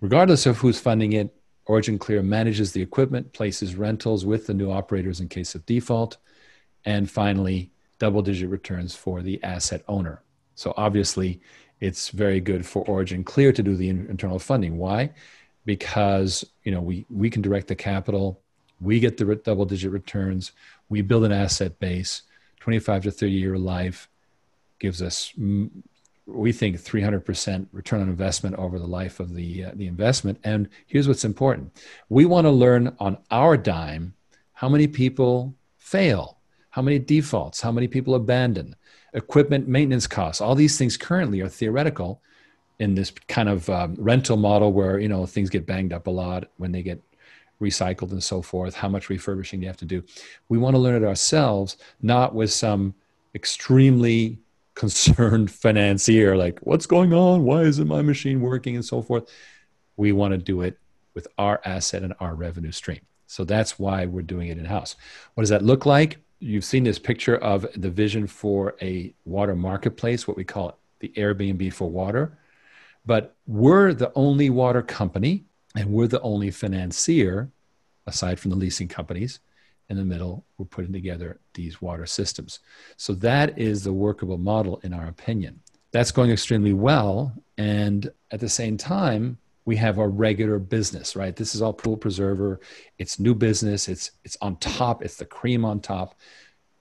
Regardless 0.00 0.46
of 0.46 0.58
who's 0.58 0.80
funding 0.80 1.12
it, 1.12 1.34
Origin 1.66 1.98
Clear 1.98 2.22
manages 2.22 2.72
the 2.72 2.82
equipment, 2.82 3.32
places 3.32 3.76
rentals 3.76 4.26
with 4.26 4.46
the 4.46 4.54
new 4.54 4.70
operators 4.70 5.20
in 5.20 5.28
case 5.28 5.54
of 5.54 5.64
default, 5.66 6.16
and 6.84 7.08
finally, 7.08 7.70
double 7.98 8.22
digit 8.22 8.48
returns 8.48 8.96
for 8.96 9.22
the 9.22 9.40
asset 9.44 9.84
owner. 9.86 10.22
So 10.56 10.74
obviously, 10.76 11.40
it's 11.80 12.08
very 12.08 12.40
good 12.40 12.66
for 12.66 12.84
Origin 12.88 13.22
Clear 13.22 13.52
to 13.52 13.62
do 13.62 13.76
the 13.76 13.90
internal 13.90 14.40
funding. 14.40 14.76
Why? 14.76 15.12
Because 15.64 16.44
you 16.64 16.72
know 16.72 16.80
we 16.80 17.06
we 17.08 17.30
can 17.30 17.42
direct 17.42 17.68
the 17.68 17.76
capital, 17.76 18.41
we 18.82 19.00
get 19.00 19.16
the 19.16 19.34
double 19.36 19.64
digit 19.64 19.92
returns, 19.92 20.52
we 20.88 21.02
build 21.02 21.24
an 21.24 21.32
asset 21.32 21.78
base. 21.78 22.22
25 22.60 23.04
to 23.04 23.10
30 23.10 23.32
year 23.32 23.58
life 23.58 24.08
gives 24.78 25.02
us 25.02 25.32
we 26.26 26.52
think 26.52 26.76
300% 26.76 27.66
return 27.72 28.00
on 28.00 28.08
investment 28.08 28.54
over 28.56 28.78
the 28.78 28.86
life 28.86 29.18
of 29.18 29.34
the 29.34 29.64
uh, 29.64 29.70
the 29.74 29.86
investment. 29.86 30.38
And 30.44 30.68
here's 30.86 31.08
what's 31.08 31.24
important. 31.24 31.76
We 32.08 32.24
want 32.24 32.46
to 32.46 32.50
learn 32.50 32.94
on 33.00 33.18
our 33.30 33.56
dime 33.56 34.14
how 34.52 34.68
many 34.68 34.86
people 34.86 35.54
fail 35.78 36.38
how 36.70 36.80
many 36.80 36.98
defaults 36.98 37.60
how 37.60 37.72
many 37.72 37.86
people 37.86 38.14
abandon 38.14 38.74
equipment 39.14 39.68
maintenance 39.68 40.06
costs. 40.06 40.40
All 40.40 40.54
these 40.54 40.78
things 40.78 40.96
currently 40.96 41.40
are 41.40 41.48
theoretical 41.48 42.22
in 42.78 42.94
this 42.94 43.10
kind 43.28 43.48
of 43.48 43.68
um, 43.68 43.94
rental 43.98 44.36
model 44.36 44.72
where 44.72 44.98
you 44.98 45.08
know 45.08 45.26
things 45.26 45.50
get 45.50 45.66
banged 45.66 45.92
up 45.92 46.06
a 46.06 46.10
lot 46.10 46.48
when 46.56 46.72
they 46.72 46.82
get 46.82 47.02
recycled 47.62 48.10
and 48.10 48.22
so 48.22 48.42
forth, 48.42 48.74
how 48.74 48.88
much 48.88 49.08
refurbishing 49.08 49.62
you 49.62 49.68
have 49.68 49.76
to 49.78 49.84
do. 49.86 50.02
We 50.48 50.58
want 50.58 50.74
to 50.74 50.80
learn 50.80 51.02
it 51.02 51.06
ourselves, 51.06 51.78
not 52.02 52.34
with 52.34 52.52
some 52.52 52.94
extremely 53.34 54.38
concerned 54.74 55.50
financier, 55.50 56.36
like, 56.36 56.58
what's 56.60 56.86
going 56.86 57.12
on? 57.12 57.44
Why 57.44 57.62
isn't 57.62 57.86
my 57.86 58.02
machine 58.02 58.40
working? 58.40 58.74
And 58.74 58.84
so 58.84 59.02
forth. 59.02 59.30
We 59.96 60.12
want 60.12 60.32
to 60.32 60.38
do 60.38 60.62
it 60.62 60.78
with 61.14 61.28
our 61.36 61.60
asset 61.64 62.02
and 62.02 62.14
our 62.20 62.34
revenue 62.34 62.72
stream. 62.72 63.00
So 63.26 63.44
that's 63.44 63.78
why 63.78 64.06
we're 64.06 64.22
doing 64.22 64.48
it 64.48 64.58
in 64.58 64.64
house. 64.64 64.96
What 65.34 65.42
does 65.42 65.50
that 65.50 65.62
look 65.62 65.84
like? 65.84 66.18
You've 66.38 66.64
seen 66.64 66.84
this 66.84 66.98
picture 66.98 67.36
of 67.36 67.66
the 67.76 67.90
vision 67.90 68.26
for 68.26 68.74
a 68.80 69.14
water 69.24 69.54
marketplace, 69.54 70.26
what 70.26 70.36
we 70.36 70.44
call 70.44 70.70
it, 70.70 70.74
the 71.00 71.08
Airbnb 71.20 71.72
for 71.72 71.90
water. 71.90 72.38
But 73.04 73.36
we're 73.46 73.94
the 73.94 74.12
only 74.14 74.50
water 74.50 74.82
company 74.82 75.44
and 75.76 75.90
we're 75.90 76.06
the 76.06 76.20
only 76.20 76.50
financier, 76.50 77.50
aside 78.06 78.38
from 78.38 78.50
the 78.50 78.56
leasing 78.56 78.88
companies, 78.88 79.40
in 79.88 79.96
the 79.96 80.04
middle. 80.04 80.44
We're 80.58 80.66
putting 80.66 80.92
together 80.92 81.40
these 81.54 81.82
water 81.82 82.06
systems. 82.06 82.60
So 82.96 83.14
that 83.14 83.58
is 83.58 83.84
the 83.84 83.92
workable 83.92 84.38
model, 84.38 84.80
in 84.82 84.92
our 84.92 85.06
opinion. 85.06 85.60
That's 85.92 86.10
going 86.10 86.30
extremely 86.30 86.72
well. 86.72 87.32
And 87.58 88.10
at 88.30 88.40
the 88.40 88.48
same 88.48 88.76
time, 88.76 89.38
we 89.64 89.76
have 89.76 89.98
our 89.98 90.08
regular 90.08 90.58
business, 90.58 91.14
right? 91.14 91.36
This 91.36 91.54
is 91.54 91.62
all 91.62 91.72
pool 91.72 91.96
preserver. 91.96 92.60
It's 92.98 93.20
new 93.20 93.34
business. 93.34 93.88
It's 93.88 94.10
it's 94.24 94.36
on 94.40 94.56
top. 94.56 95.04
It's 95.04 95.16
the 95.16 95.24
cream 95.24 95.64
on 95.64 95.80
top 95.80 96.18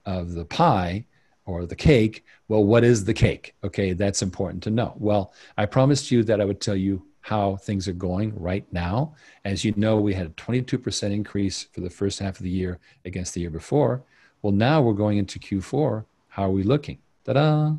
of 0.05 0.31
the 0.31 0.45
pie 0.45 1.05
or 1.45 1.65
the 1.65 1.75
cake. 1.75 2.25
Well, 2.47 2.63
what 2.63 2.83
is 2.83 3.05
the 3.05 3.13
cake? 3.13 3.53
Okay, 3.63 3.93
that's 3.93 4.21
important 4.21 4.63
to 4.63 4.71
know. 4.71 4.93
Well, 4.97 5.33
I 5.57 5.65
promised 5.65 6.09
you 6.09 6.23
that 6.23 6.41
I 6.41 6.45
would 6.45 6.61
tell 6.61 6.75
you 6.75 7.05
how 7.21 7.55
things 7.57 7.87
are 7.87 7.93
going 7.93 8.37
right 8.39 8.65
now. 8.71 9.13
As 9.45 9.63
you 9.63 9.73
know, 9.77 9.99
we 9.99 10.13
had 10.13 10.27
a 10.27 10.31
22% 10.31 11.11
increase 11.11 11.67
for 11.71 11.81
the 11.81 11.89
first 11.89 12.19
half 12.19 12.37
of 12.37 12.43
the 12.43 12.49
year 12.49 12.79
against 13.05 13.33
the 13.33 13.41
year 13.41 13.49
before. 13.49 14.03
Well, 14.41 14.53
now 14.53 14.81
we're 14.81 14.93
going 14.93 15.17
into 15.17 15.39
Q4. 15.39 16.05
How 16.29 16.43
are 16.43 16.51
we 16.51 16.63
looking? 16.63 16.97
Ta 17.25 17.33
da! 17.33 17.73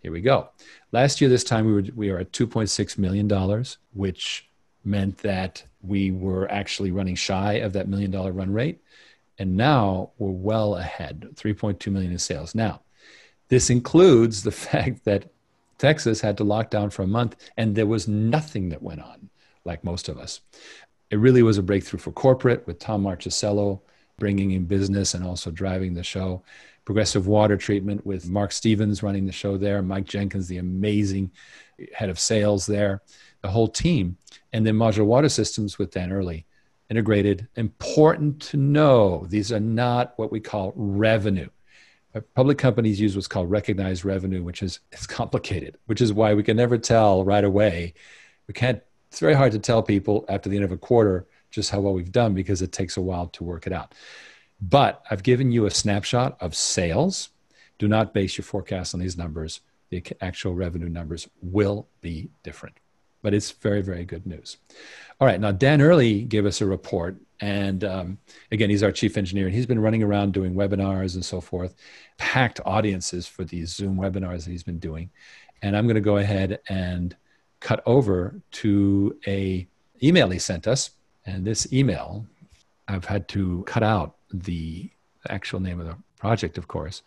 Here 0.00 0.12
we 0.12 0.20
go. 0.20 0.50
Last 0.90 1.20
year, 1.20 1.30
this 1.30 1.44
time 1.44 1.64
we 1.64 1.72
were 1.72 1.84
we 1.94 2.10
were 2.10 2.18
at 2.18 2.32
2.6 2.32 2.98
million 2.98 3.28
dollars, 3.28 3.78
which 3.94 4.50
meant 4.84 5.18
that 5.18 5.62
we 5.80 6.10
were 6.10 6.50
actually 6.50 6.90
running 6.90 7.14
shy 7.14 7.54
of 7.54 7.72
that 7.72 7.88
million 7.88 8.10
dollar 8.10 8.32
run 8.32 8.52
rate, 8.52 8.80
and 9.38 9.56
now 9.56 10.10
we're 10.18 10.30
well 10.30 10.74
ahead, 10.74 11.28
3.2 11.34 11.90
million 11.92 12.12
in 12.12 12.18
sales. 12.18 12.54
Now, 12.54 12.82
this 13.48 13.70
includes 13.70 14.42
the 14.42 14.50
fact 14.68 15.04
that 15.04 15.31
Texas 15.82 16.20
had 16.20 16.36
to 16.36 16.44
lock 16.44 16.70
down 16.70 16.90
for 16.90 17.02
a 17.02 17.08
month, 17.08 17.34
and 17.56 17.74
there 17.74 17.88
was 17.88 18.06
nothing 18.06 18.68
that 18.68 18.84
went 18.84 19.00
on, 19.00 19.30
like 19.64 19.82
most 19.82 20.08
of 20.08 20.16
us. 20.16 20.40
It 21.10 21.18
really 21.18 21.42
was 21.42 21.58
a 21.58 21.62
breakthrough 21.62 21.98
for 21.98 22.12
corporate 22.12 22.64
with 22.68 22.78
Tom 22.78 23.02
Marchesello 23.02 23.82
bringing 24.16 24.52
in 24.52 24.64
business 24.66 25.12
and 25.12 25.24
also 25.24 25.50
driving 25.50 25.92
the 25.92 26.04
show. 26.04 26.44
Progressive 26.84 27.26
Water 27.26 27.56
Treatment 27.56 28.06
with 28.06 28.30
Mark 28.30 28.52
Stevens 28.52 29.02
running 29.02 29.26
the 29.26 29.32
show 29.32 29.56
there, 29.56 29.82
Mike 29.82 30.04
Jenkins, 30.04 30.46
the 30.46 30.58
amazing 30.58 31.32
head 31.92 32.10
of 32.10 32.20
sales 32.20 32.64
there, 32.64 33.02
the 33.40 33.50
whole 33.50 33.66
team. 33.66 34.16
And 34.52 34.64
then 34.64 34.76
Modular 34.76 35.04
Water 35.04 35.28
Systems 35.28 35.80
with 35.80 35.90
Dan 35.90 36.12
Early. 36.12 36.46
Integrated. 36.90 37.48
Important 37.56 38.40
to 38.42 38.56
know 38.56 39.26
these 39.28 39.50
are 39.50 39.58
not 39.58 40.12
what 40.16 40.30
we 40.30 40.38
call 40.38 40.74
revenue 40.76 41.48
public 42.20 42.58
companies 42.58 43.00
use 43.00 43.14
what's 43.14 43.28
called 43.28 43.50
recognized 43.50 44.04
revenue, 44.04 44.42
which 44.42 44.62
is 44.62 44.80
it's 44.92 45.06
complicated, 45.06 45.78
which 45.86 46.00
is 46.00 46.12
why 46.12 46.34
we 46.34 46.42
can 46.42 46.56
never 46.56 46.78
tell 46.78 47.24
right 47.24 47.44
away. 47.44 47.94
We 48.46 48.54
can't. 48.54 48.82
It's 49.10 49.20
very 49.20 49.34
hard 49.34 49.52
to 49.52 49.58
tell 49.58 49.82
people 49.82 50.24
after 50.28 50.48
the 50.48 50.56
end 50.56 50.64
of 50.64 50.72
a 50.72 50.76
quarter 50.76 51.26
just 51.50 51.70
how 51.70 51.80
well 51.80 51.92
we've 51.92 52.12
done 52.12 52.34
because 52.34 52.62
it 52.62 52.72
takes 52.72 52.96
a 52.96 53.00
while 53.00 53.28
to 53.28 53.44
work 53.44 53.66
it 53.66 53.72
out. 53.72 53.94
But 54.60 55.02
I've 55.10 55.22
given 55.22 55.52
you 55.52 55.66
a 55.66 55.70
snapshot 55.70 56.36
of 56.40 56.54
sales. 56.54 57.30
Do 57.78 57.88
not 57.88 58.14
base 58.14 58.38
your 58.38 58.44
forecast 58.44 58.94
on 58.94 59.00
these 59.00 59.18
numbers. 59.18 59.60
The 59.90 60.02
actual 60.20 60.54
revenue 60.54 60.88
numbers 60.88 61.28
will 61.42 61.88
be 62.00 62.30
different, 62.42 62.76
but 63.22 63.32
it's 63.34 63.50
very, 63.50 63.82
very 63.82 64.04
good 64.04 64.26
news. 64.26 64.56
All 65.20 65.26
right, 65.26 65.40
now 65.40 65.52
Dan 65.52 65.80
Early 65.80 66.22
gave 66.22 66.46
us 66.46 66.60
a 66.60 66.66
report 66.66 67.16
and 67.42 67.82
um, 67.82 68.18
again, 68.52 68.70
he's 68.70 68.84
our 68.84 68.92
chief 68.92 69.16
engineer, 69.16 69.46
and 69.46 69.54
he's 69.54 69.66
been 69.66 69.80
running 69.80 70.02
around 70.04 70.32
doing 70.32 70.54
webinars 70.54 71.16
and 71.16 71.24
so 71.24 71.40
forth, 71.40 71.74
packed 72.16 72.60
audiences 72.64 73.26
for 73.26 73.42
these 73.42 73.74
Zoom 73.74 73.96
webinars 73.96 74.44
that 74.44 74.52
he's 74.52 74.62
been 74.62 74.78
doing. 74.78 75.10
And 75.60 75.76
I'm 75.76 75.86
going 75.86 75.96
to 75.96 76.00
go 76.00 76.18
ahead 76.18 76.60
and 76.68 77.16
cut 77.58 77.82
over 77.84 78.40
to 78.52 79.18
a 79.26 79.66
email 80.00 80.30
he 80.30 80.38
sent 80.38 80.68
us. 80.68 80.90
And 81.26 81.44
this 81.44 81.72
email, 81.72 82.24
I've 82.86 83.04
had 83.04 83.26
to 83.28 83.64
cut 83.66 83.82
out 83.82 84.14
the 84.32 84.88
actual 85.28 85.58
name 85.58 85.80
of 85.80 85.86
the 85.86 85.96
project, 86.20 86.58
of 86.58 86.68
course. 86.68 87.02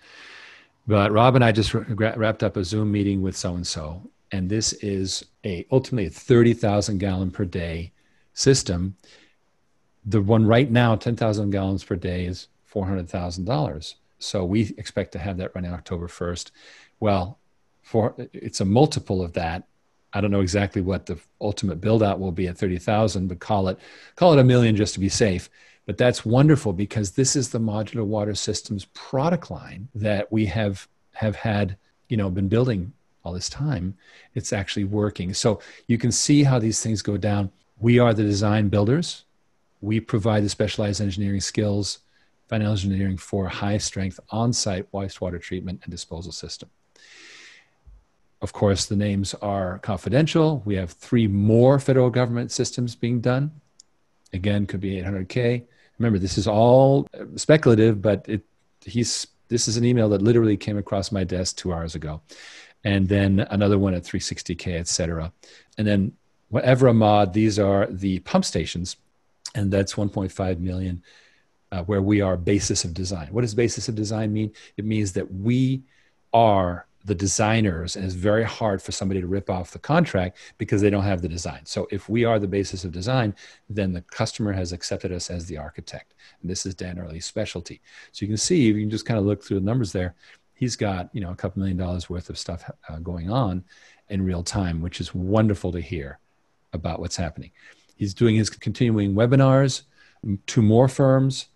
But 0.85 1.13
Rob 1.13 1.35
and 1.35 1.45
I 1.45 1.53
just 1.53 1.73
wrapped 1.73 2.43
up 2.43 2.57
a 2.57 2.63
Zoom 2.65 2.91
meeting 2.91 3.21
with 3.21 3.37
so 3.37 3.55
and 3.55 3.65
so, 3.65 4.01
and 4.31 4.49
this 4.49 4.73
is 4.73 5.25
a 5.45 5.65
ultimately 5.71 6.07
a 6.07 6.11
30,000 6.11 6.97
gallon 6.97 7.31
per 7.31 7.45
day 7.45 7.91
system 8.33 8.95
the 10.05 10.21
one 10.21 10.45
right 10.45 10.69
now, 10.69 10.95
10,000 10.95 11.49
gallons 11.49 11.83
per 11.83 11.95
day 11.95 12.25
is 12.25 12.47
$400,000. 12.71 13.95
So 14.19 14.45
we 14.45 14.73
expect 14.77 15.11
to 15.13 15.19
have 15.19 15.37
that 15.37 15.53
running 15.55 15.73
October 15.73 16.07
1st. 16.07 16.51
Well, 16.99 17.39
for 17.81 18.15
it's 18.33 18.61
a 18.61 18.65
multiple 18.65 19.21
of 19.21 19.33
that. 19.33 19.67
I 20.13 20.21
don't 20.21 20.31
know 20.31 20.41
exactly 20.41 20.81
what 20.81 21.05
the 21.05 21.19
ultimate 21.41 21.81
build 21.81 22.01
out 22.01 22.19
will 22.19 22.31
be 22.31 22.47
at 22.47 22.57
30,000, 22.57 23.27
but 23.27 23.39
call 23.39 23.67
it 23.67 23.77
call 24.15 24.33
it 24.33 24.39
a 24.39 24.43
million 24.43 24.75
just 24.75 24.93
to 24.93 24.99
be 24.99 25.09
safe. 25.09 25.49
But 25.85 25.97
that's 25.97 26.25
wonderful 26.25 26.73
because 26.73 27.11
this 27.11 27.35
is 27.35 27.49
the 27.49 27.59
modular 27.59 28.05
water 28.05 28.33
systems 28.33 28.85
product 28.93 29.51
line 29.51 29.89
that 29.93 30.31
we 30.31 30.45
have 30.45 30.87
have 31.13 31.35
had 31.35 31.77
you 32.07 32.17
know 32.17 32.29
been 32.29 32.47
building 32.47 32.93
all 33.25 33.33
this 33.33 33.49
time 33.49 33.95
it's 34.33 34.53
actually 34.53 34.83
working. 34.83 35.33
So 35.33 35.59
you 35.87 35.97
can 35.97 36.11
see 36.11 36.43
how 36.43 36.59
these 36.59 36.81
things 36.81 37.01
go 37.01 37.17
down. 37.17 37.51
We 37.79 37.99
are 37.99 38.13
the 38.13 38.23
design 38.23 38.69
builders. 38.69 39.23
We 39.81 39.99
provide 39.99 40.43
the 40.43 40.49
specialized 40.49 41.01
engineering 41.01 41.41
skills 41.41 41.99
financial 42.47 42.91
engineering 42.91 43.17
for 43.17 43.47
high 43.47 43.79
strength 43.79 44.19
on-site 44.29 44.91
wastewater 44.91 45.41
treatment 45.41 45.81
and 45.83 45.89
disposal 45.89 46.31
system. 46.31 46.69
Of 48.41 48.53
course 48.53 48.85
the 48.85 48.95
names 48.95 49.33
are 49.35 49.79
confidential. 49.79 50.61
We 50.63 50.75
have 50.75 50.91
three 50.91 51.27
more 51.27 51.79
federal 51.79 52.11
government 52.11 52.51
systems 52.51 52.95
being 52.95 53.19
done. 53.19 53.51
Again 54.31 54.67
could 54.67 54.81
be 54.81 55.01
800k 55.01 55.65
remember 55.97 56.19
this 56.19 56.37
is 56.37 56.47
all 56.47 57.07
speculative 57.35 58.01
but 58.01 58.25
it 58.27 58.43
he's 58.81 59.27
this 59.47 59.67
is 59.67 59.77
an 59.77 59.85
email 59.85 60.09
that 60.09 60.21
literally 60.21 60.57
came 60.57 60.77
across 60.77 61.11
my 61.11 61.23
desk 61.23 61.55
two 61.57 61.73
hours 61.73 61.95
ago 61.95 62.21
and 62.85 63.09
then 63.09 63.45
another 63.49 63.77
one 63.77 63.93
at 63.93 64.03
360k 64.03 64.79
etc 64.79 65.31
and 65.77 65.85
then 65.85 66.13
whatever 66.47 66.93
mod 66.93 67.33
these 67.33 67.59
are 67.59 67.87
the 67.87 68.19
pump 68.19 68.45
stations 68.45 68.95
and 69.55 69.71
that's 69.71 69.95
1.5 69.95 70.59
million 70.59 71.03
uh, 71.71 71.83
where 71.83 72.01
we 72.01 72.21
are 72.21 72.37
basis 72.37 72.83
of 72.83 72.93
design. 72.93 73.27
What 73.31 73.41
does 73.41 73.53
basis 73.53 73.89
of 73.89 73.95
design 73.95 74.31
mean? 74.31 74.51
It 74.77 74.85
means 74.85 75.13
that 75.13 75.31
we 75.33 75.83
are 76.33 76.85
the 77.03 77.15
designers 77.15 77.95
and 77.95 78.03
it's 78.03 78.15
very 78.15 78.43
hard 78.43 78.81
for 78.81 78.91
somebody 78.91 79.21
to 79.21 79.27
rip 79.27 79.49
off 79.49 79.71
the 79.71 79.79
contract 79.79 80.37
because 80.57 80.81
they 80.81 80.89
don't 80.89 81.03
have 81.03 81.21
the 81.21 81.29
design. 81.29 81.61
So 81.65 81.87
if 81.91 82.09
we 82.09 82.25
are 82.25 82.39
the 82.39 82.47
basis 82.47 82.83
of 82.83 82.91
design 82.91 83.35
then 83.69 83.93
the 83.93 84.01
customer 84.01 84.51
has 84.53 84.71
accepted 84.71 85.11
us 85.11 85.29
as 85.29 85.45
the 85.45 85.57
architect. 85.57 86.15
And 86.41 86.49
this 86.49 86.65
is 86.65 86.73
dan 86.73 86.97
early's 86.97 87.25
specialty. 87.25 87.79
So 88.11 88.25
you 88.25 88.27
can 88.27 88.37
see 88.37 88.61
you 88.61 88.73
can 88.73 88.89
just 88.89 89.05
kind 89.05 89.19
of 89.19 89.25
look 89.25 89.43
through 89.43 89.59
the 89.59 89.65
numbers 89.65 89.91
there 89.91 90.15
he's 90.55 90.75
got 90.75 91.09
you 91.13 91.21
know 91.21 91.31
a 91.31 91.35
couple 91.35 91.59
million 91.59 91.77
dollars 91.77 92.09
worth 92.09 92.29
of 92.29 92.37
stuff 92.37 92.69
uh, 92.89 92.97
going 92.99 93.29
on 93.29 93.63
in 94.09 94.23
real 94.23 94.43
time 94.43 94.81
which 94.81 94.99
is 94.99 95.13
wonderful 95.13 95.71
to 95.71 95.79
hear 95.79 96.19
about 96.73 96.99
what's 96.99 97.15
happening 97.15 97.51
he's 97.95 98.13
doing 98.13 98.35
his 98.35 98.49
continuing 98.49 99.13
webinars 99.13 99.83
to 100.47 100.61
more 100.61 100.87
firms 100.87 101.47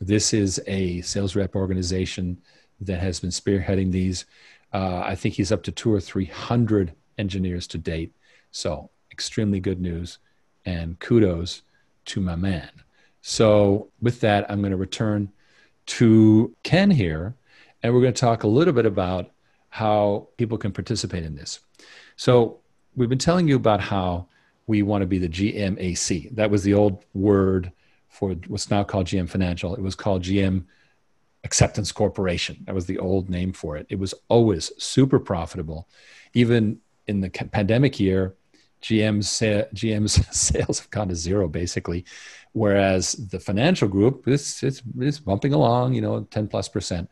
this 0.00 0.32
is 0.32 0.60
a 0.66 1.00
sales 1.02 1.36
rep 1.36 1.54
organization 1.54 2.40
that 2.80 3.00
has 3.00 3.20
been 3.20 3.30
spearheading 3.30 3.92
these 3.92 4.24
uh, 4.74 5.02
I 5.06 5.14
think 5.14 5.36
he's 5.36 5.52
up 5.52 5.62
to 5.62 5.72
two 5.72 5.94
or 5.94 6.00
three 6.00 6.24
hundred 6.24 6.94
engineers 7.16 7.66
to 7.68 7.78
date. 7.78 8.12
So 8.50 8.90
extremely 9.12 9.60
good 9.60 9.80
news, 9.80 10.18
and 10.66 10.98
kudos 10.98 11.62
to 12.06 12.20
my 12.20 12.34
man. 12.34 12.70
So 13.22 13.88
with 14.02 14.20
that, 14.20 14.50
I'm 14.50 14.60
going 14.60 14.72
to 14.72 14.76
return 14.76 15.30
to 15.86 16.54
Ken 16.64 16.90
here, 16.90 17.34
and 17.84 17.92
we're 17.92 18.00
going 18.00 18.14
to 18.14 18.20
talk 18.20 18.42
a 18.42 18.48
little 18.48 18.72
bit 18.72 18.86
about 18.86 19.30
how 19.68 20.28
people 20.38 20.56
can 20.56 20.72
participate 20.72 21.22
in 21.22 21.36
this. 21.36 21.60
So 22.16 22.60
we've 22.96 23.10
been 23.10 23.18
telling 23.18 23.46
you 23.46 23.56
about 23.56 23.82
how 23.82 24.26
we 24.66 24.82
want 24.82 25.02
to 25.02 25.06
be 25.06 25.18
the 25.18 25.28
GMAC. 25.28 26.34
That 26.34 26.50
was 26.50 26.62
the 26.62 26.72
old 26.72 27.04
word 27.12 27.70
for 28.08 28.32
what's 28.48 28.70
now 28.70 28.84
called 28.84 29.06
GM 29.06 29.28
Financial. 29.28 29.74
It 29.74 29.82
was 29.82 29.94
called 29.94 30.22
GM 30.22 30.64
Acceptance 31.44 31.92
Corporation. 31.92 32.64
That 32.64 32.74
was 32.74 32.86
the 32.86 32.98
old 32.98 33.28
name 33.28 33.52
for 33.52 33.76
it. 33.76 33.86
It 33.90 33.98
was 33.98 34.14
always 34.28 34.72
super 34.82 35.18
profitable. 35.18 35.86
Even 36.32 36.78
in 37.06 37.20
the 37.20 37.28
pandemic 37.28 38.00
year, 38.00 38.34
GM's, 38.84 39.28
GM's 39.74 40.14
sales 40.36 40.78
have 40.78 40.90
gone 40.90 41.08
to 41.08 41.14
zero 41.14 41.48
basically, 41.48 42.04
whereas 42.52 43.12
the 43.12 43.40
financial 43.40 43.88
group 43.88 44.28
is 44.28 44.62
it's, 44.62 44.82
it's 45.00 45.18
bumping 45.18 45.54
along, 45.54 45.94
you 45.94 46.02
know, 46.02 46.24
10 46.30 46.48
plus 46.48 46.68
percent. 46.68 47.08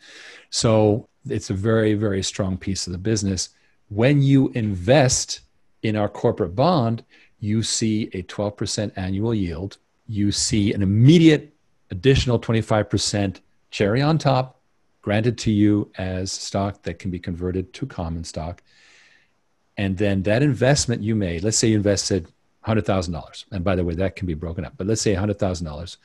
So 0.50 1.08
it's 1.28 1.48
a 1.48 1.54
very, 1.54 1.94
very 1.94 2.22
strong 2.22 2.58
piece 2.58 2.86
of 2.86 2.92
the 2.92 2.98
business. 2.98 3.50
When 3.88 4.22
you 4.22 4.50
invest 4.50 5.40
in 5.82 5.96
our 5.96 6.08
corporate 6.08 6.54
bond, 6.54 7.04
you 7.40 7.62
see 7.62 8.04
a 8.12 8.22
12% 8.22 8.92
annual 8.96 9.34
yield. 9.34 9.78
You 10.06 10.30
see 10.30 10.74
an 10.74 10.82
immediate 10.82 11.54
additional 11.90 12.38
25% 12.38 13.40
cherry 13.70 14.02
on 14.02 14.18
top, 14.18 14.60
granted 15.00 15.38
to 15.38 15.50
you 15.50 15.90
as 15.96 16.30
stock 16.30 16.82
that 16.82 16.98
can 16.98 17.10
be 17.10 17.18
converted 17.18 17.72
to 17.72 17.86
common 17.86 18.24
stock. 18.24 18.62
And 19.82 19.98
then 19.98 20.22
that 20.22 20.44
investment 20.44 21.02
you 21.02 21.16
made, 21.16 21.42
let's 21.42 21.58
say 21.58 21.66
you 21.66 21.76
invested 21.76 22.28
$100,000. 22.64 23.44
And 23.50 23.64
by 23.64 23.74
the 23.74 23.84
way, 23.84 23.94
that 23.94 24.14
can 24.14 24.28
be 24.28 24.34
broken 24.34 24.64
up, 24.64 24.74
but 24.76 24.86
let's 24.86 25.02
say 25.02 25.12
$100,000. 25.12 25.96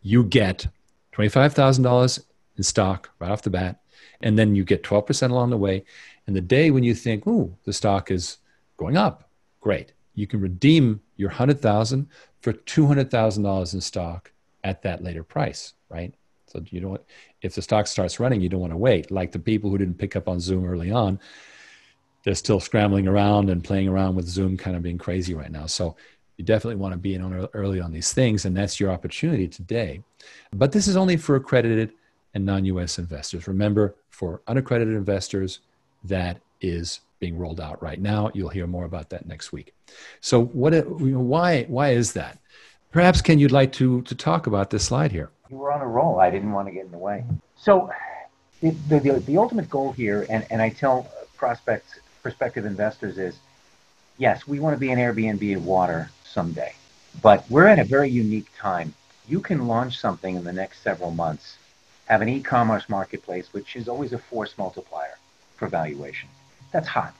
You 0.00 0.24
get 0.24 0.66
$25,000 1.12 2.24
in 2.56 2.62
stock 2.62 3.10
right 3.18 3.30
off 3.30 3.42
the 3.42 3.50
bat. 3.50 3.82
And 4.22 4.38
then 4.38 4.56
you 4.56 4.64
get 4.64 4.82
12% 4.82 5.30
along 5.30 5.50
the 5.50 5.58
way. 5.58 5.84
And 6.26 6.34
the 6.34 6.40
day 6.40 6.70
when 6.70 6.82
you 6.82 6.94
think, 6.94 7.26
ooh, 7.26 7.54
the 7.64 7.74
stock 7.74 8.10
is 8.10 8.38
going 8.78 8.96
up, 8.96 9.28
great. 9.60 9.92
You 10.14 10.26
can 10.26 10.40
redeem 10.40 11.02
your 11.18 11.28
100,000 11.28 12.08
for 12.40 12.54
$200,000 12.54 13.74
in 13.74 13.80
stock 13.82 14.32
at 14.64 14.80
that 14.80 15.04
later 15.04 15.22
price, 15.22 15.74
right? 15.90 16.14
So 16.46 16.62
you 16.70 16.80
don't, 16.80 17.02
if 17.42 17.54
the 17.54 17.60
stock 17.60 17.86
starts 17.86 18.18
running, 18.18 18.40
you 18.40 18.48
don't 18.48 18.60
want 18.60 18.72
to 18.72 18.78
wait. 18.78 19.10
Like 19.10 19.32
the 19.32 19.38
people 19.38 19.68
who 19.68 19.76
didn't 19.76 19.98
pick 19.98 20.16
up 20.16 20.26
on 20.26 20.40
Zoom 20.40 20.64
early 20.64 20.90
on, 20.90 21.20
they're 22.26 22.34
still 22.34 22.58
scrambling 22.58 23.06
around 23.06 23.48
and 23.48 23.62
playing 23.62 23.86
around 23.86 24.16
with 24.16 24.26
Zoom, 24.26 24.56
kind 24.56 24.76
of 24.76 24.82
being 24.82 24.98
crazy 24.98 25.32
right 25.32 25.50
now. 25.50 25.66
So 25.66 25.94
you 26.36 26.44
definitely 26.44 26.76
want 26.76 26.92
to 26.92 26.98
be 26.98 27.14
in 27.14 27.48
early 27.54 27.80
on 27.80 27.92
these 27.92 28.12
things, 28.12 28.44
and 28.44 28.54
that's 28.54 28.78
your 28.78 28.90
opportunity 28.90 29.46
today. 29.46 30.02
But 30.52 30.72
this 30.72 30.88
is 30.88 30.96
only 30.96 31.16
for 31.16 31.36
accredited 31.36 31.92
and 32.34 32.44
non-U.S. 32.44 32.98
investors. 32.98 33.46
Remember, 33.46 33.94
for 34.10 34.42
unaccredited 34.48 34.94
investors, 34.94 35.60
that 36.02 36.40
is 36.60 37.00
being 37.20 37.38
rolled 37.38 37.60
out 37.60 37.80
right 37.80 38.00
now. 38.00 38.30
You'll 38.34 38.50
hear 38.50 38.66
more 38.66 38.84
about 38.84 39.08
that 39.10 39.26
next 39.26 39.52
week. 39.52 39.72
So, 40.20 40.46
what? 40.46 40.74
Why? 40.86 41.62
Why 41.68 41.90
is 41.90 42.12
that? 42.14 42.40
Perhaps 42.90 43.22
Ken, 43.22 43.38
you'd 43.38 43.52
like 43.52 43.72
to 43.74 44.02
to 44.02 44.14
talk 44.16 44.48
about 44.48 44.70
this 44.70 44.84
slide 44.84 45.12
here 45.12 45.30
you 45.50 45.56
were 45.56 45.72
on 45.72 45.80
a 45.80 45.86
roll. 45.86 46.20
I 46.20 46.30
didn't 46.30 46.52
want 46.52 46.68
to 46.68 46.72
get 46.72 46.84
in 46.84 46.90
the 46.90 46.98
way. 46.98 47.24
So 47.56 47.90
the, 48.60 48.70
the, 48.88 49.22
the 49.26 49.38
ultimate 49.38 49.68
goal 49.70 49.92
here, 49.92 50.26
and, 50.28 50.46
and 50.50 50.60
I 50.60 50.70
tell 50.70 51.10
prospects, 51.36 51.98
prospective 52.26 52.64
investors 52.64 53.18
is, 53.18 53.38
yes, 54.18 54.48
we 54.48 54.58
want 54.58 54.74
to 54.74 54.80
be 54.80 54.90
an 54.90 54.98
Airbnb 54.98 55.54
of 55.54 55.64
water 55.64 56.10
someday, 56.24 56.74
but 57.22 57.48
we're 57.48 57.68
at 57.68 57.78
a 57.78 57.84
very 57.84 58.10
unique 58.10 58.48
time. 58.58 58.92
You 59.28 59.38
can 59.38 59.68
launch 59.68 60.00
something 60.00 60.34
in 60.34 60.42
the 60.42 60.52
next 60.52 60.82
several 60.82 61.12
months, 61.12 61.56
have 62.06 62.22
an 62.22 62.28
e-commerce 62.28 62.88
marketplace, 62.88 63.52
which 63.52 63.76
is 63.76 63.86
always 63.86 64.12
a 64.12 64.18
force 64.18 64.58
multiplier 64.58 65.16
for 65.56 65.68
valuation. 65.68 66.28
That's 66.72 66.88
hot. 66.88 67.14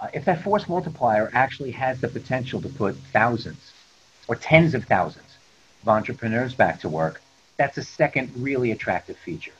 Uh, 0.00 0.08
if 0.12 0.24
that 0.24 0.42
force 0.42 0.68
multiplier 0.68 1.30
actually 1.32 1.70
has 1.70 2.00
the 2.00 2.08
potential 2.08 2.60
to 2.62 2.68
put 2.68 2.96
thousands 3.12 3.72
or 4.26 4.34
tens 4.34 4.74
of 4.74 4.86
thousands 4.86 5.38
of 5.82 5.88
entrepreneurs 5.88 6.52
back 6.52 6.80
to 6.80 6.88
work, 6.88 7.22
that's 7.58 7.78
a 7.78 7.84
second 7.84 8.32
really 8.36 8.72
attractive 8.72 9.18
feature. 9.18 9.54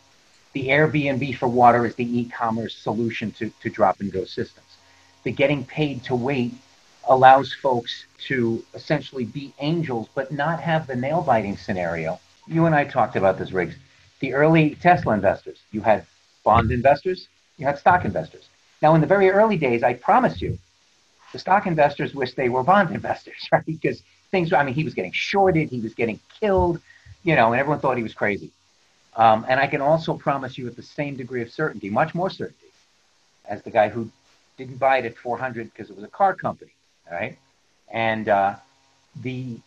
The 0.57 0.69
Airbnb 0.69 1.37
for 1.37 1.49
water 1.49 1.85
is 1.85 1.97
the 1.97 2.19
e-commerce 2.19 2.75
solution 2.75 3.31
to, 3.33 3.51
to 3.61 3.69
drop 3.69 4.01
and 4.01 4.11
go 4.11 4.25
systems. 4.25 4.79
The 5.23 5.31
getting 5.31 5.67
paid 5.67 6.03
to 6.05 6.15
wait 6.15 6.55
allows 7.07 7.53
folks 7.53 8.07
to 8.29 8.65
essentially 8.73 9.27
be 9.27 9.53
angels, 9.61 10.09
but 10.15 10.33
not 10.33 10.59
have 10.61 10.87
the 10.87 10.97
nail 10.97 11.21
biting 11.21 11.59
scenario. 11.59 12.19
You 12.47 12.65
and 12.65 12.75
I 12.75 12.85
talked 12.85 13.17
about 13.17 13.37
this, 13.37 13.53
Riggs. 13.53 13.75
The 14.21 14.33
early 14.33 14.77
Tesla 14.77 15.13
investors, 15.13 15.59
you 15.73 15.83
had 15.83 16.07
bond 16.43 16.71
investors, 16.71 17.29
you 17.59 17.67
had 17.67 17.79
stock 17.79 18.07
investors. 18.07 18.49
Now, 18.81 18.95
in 18.95 19.03
the 19.03 19.07
very 19.07 19.29
early 19.29 19.59
days, 19.59 19.83
I 19.83 19.93
promise 19.93 20.41
you, 20.41 20.59
the 21.35 21.39
stock 21.39 21.67
investors 21.67 22.15
wish 22.15 22.33
they 22.33 22.49
were 22.49 22.63
bond 22.63 22.91
investors, 22.95 23.47
right? 23.53 23.67
Because 23.67 24.03
things, 24.31 24.55
I 24.55 24.65
mean, 24.65 24.75
he 24.75 24.85
was 24.85 24.95
getting 24.95 25.13
shorted, 25.13 25.69
he 25.69 25.81
was 25.81 25.93
getting 25.93 26.19
killed, 26.41 26.81
you 27.25 27.37
know, 27.37 27.53
and 27.53 27.61
everyone 27.61 27.81
thought 27.81 27.99
he 27.99 28.03
was 28.03 28.15
crazy. 28.15 28.53
Um, 29.17 29.47
and 29.49 29.59
I 29.59 29.67
can 29.67 29.81
also 29.81 30.15
promise 30.15 30.59
you 30.59 30.67
with 30.67 30.77
the 30.77 30.83
same 30.83 31.17
degree 31.17 31.43
of 31.43 31.51
certainty, 31.51 31.89
much 31.89 32.15
more 32.15 32.29
certainty, 32.29 32.69
as 33.49 33.63
the 33.63 33.71
guy 33.71 33.89
who 33.89 34.11
didn't 34.59 34.77
buy 34.77 34.99
it 34.99 35.07
at 35.07 35.17
400 35.17 35.73
because 35.73 35.91
it 35.91 35.97
was 35.97 36.05
a 36.05 36.09
car 36.09 36.35
company, 36.35 36.73
right? 37.11 37.37
And 37.91 38.29
uh, 38.29 38.57
the 39.23 39.59